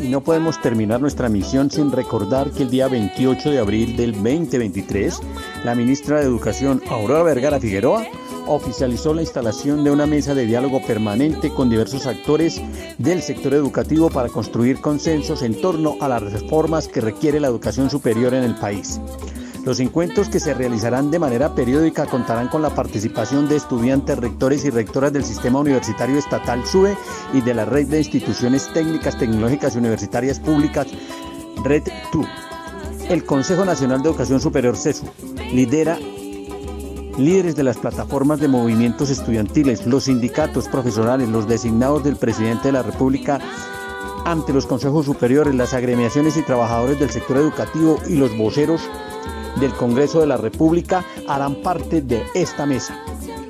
[0.00, 4.12] Y no podemos terminar nuestra misión sin recordar que el día 28 de abril del
[4.12, 5.20] 2023,
[5.62, 8.06] la ministra de Educación, Aurora Vergara Figueroa,
[8.46, 12.62] oficializó la instalación de una mesa de diálogo permanente con diversos actores
[12.96, 17.90] del sector educativo para construir consensos en torno a las reformas que requiere la educación
[17.90, 19.00] superior en el país.
[19.64, 24.62] Los encuentros que se realizarán de manera periódica contarán con la participación de estudiantes, rectores
[24.66, 26.96] y rectoras del Sistema Universitario Estatal SUBE
[27.32, 30.86] y de la Red de Instituciones Técnicas, Tecnológicas y Universitarias Públicas,
[31.62, 32.24] Red TU.
[33.08, 35.06] El Consejo Nacional de Educación Superior CESU
[35.52, 35.98] lidera
[37.18, 42.72] líderes de las plataformas de movimientos estudiantiles, los sindicatos profesionales, los designados del presidente de
[42.72, 43.40] la República
[44.24, 48.80] ante los consejos superiores, las agremiaciones y trabajadores del sector educativo y los voceros
[49.60, 52.98] del Congreso de la República harán parte de esta mesa.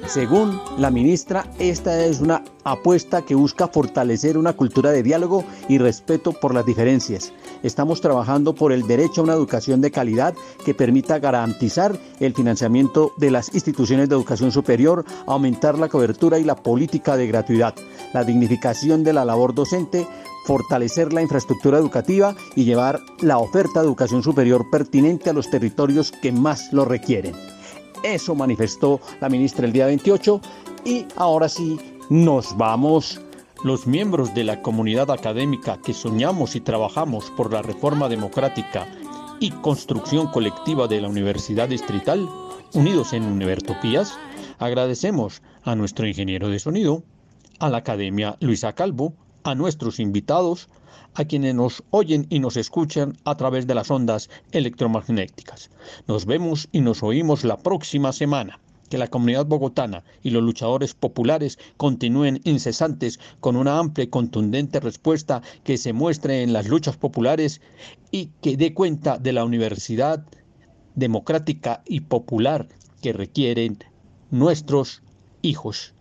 [0.07, 5.79] Según la ministra, esta es una apuesta que busca fortalecer una cultura de diálogo y
[5.79, 7.33] respeto por las diferencias.
[7.63, 13.13] Estamos trabajando por el derecho a una educación de calidad que permita garantizar el financiamiento
[13.17, 17.75] de las instituciones de educación superior, aumentar la cobertura y la política de gratuidad,
[18.13, 20.07] la dignificación de la labor docente,
[20.45, 26.13] fortalecer la infraestructura educativa y llevar la oferta de educación superior pertinente a los territorios
[26.13, 27.35] que más lo requieren.
[28.05, 30.39] Eso manifestó la ministra el día 28
[30.85, 33.19] y ahora sí nos vamos.
[33.65, 38.87] Los miembros de la comunidad académica que soñamos y trabajamos por la reforma democrática
[39.41, 42.29] y construcción colectiva de la Universidad Distrital,
[42.75, 44.19] unidos en Univertopías,
[44.59, 47.03] agradecemos a nuestro ingeniero de sonido,
[47.59, 49.15] a la Academia Luisa Calvo,
[49.45, 50.69] a nuestros invitados,
[51.15, 55.71] a quienes nos oyen y nos escuchan a través de las ondas electromagnéticas.
[56.07, 58.61] Nos vemos y nos oímos la próxima semana.
[58.91, 64.79] Que la comunidad bogotana y los luchadores populares continúen incesantes con una amplia y contundente
[64.79, 67.63] respuesta que se muestre en las luchas populares
[68.11, 70.25] y que dé cuenta de la universidad
[70.95, 72.69] democrática y popular
[73.01, 73.79] que requieren
[74.31, 75.03] nuestros
[75.43, 75.95] hijos.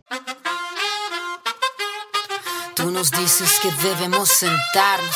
[2.75, 5.15] Tú nos dices que debemos sentarnos,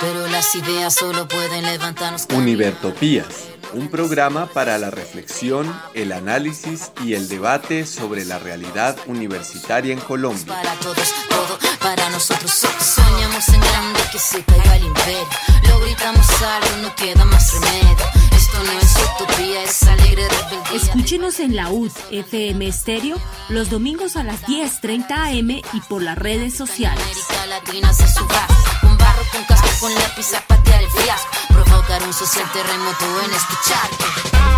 [0.00, 2.26] pero las ideas solo pueden levantarnos.
[2.34, 3.26] Univertopías,
[3.72, 10.00] un programa para la reflexión, el análisis y el debate sobre la realidad universitaria en
[10.00, 10.46] Colombia.
[10.46, 12.50] Para todos, todo para nosotros.
[12.50, 15.28] Soñamos en grande que se caiga el imperio.
[15.68, 18.29] Lo gritamos algo, no queda más remedio.
[18.52, 20.76] Esto no es utopía, es alegre rebeldía.
[20.76, 23.16] Escúchenos en la UD FM Estéreo
[23.48, 27.00] los domingos a las 10:30 am y por las redes sociales.
[27.00, 28.48] América Latina se suba
[28.80, 31.28] con barro, con casco, con lápiz a patear el fiasco.
[31.48, 34.49] Provocar un social terremoto en este charco.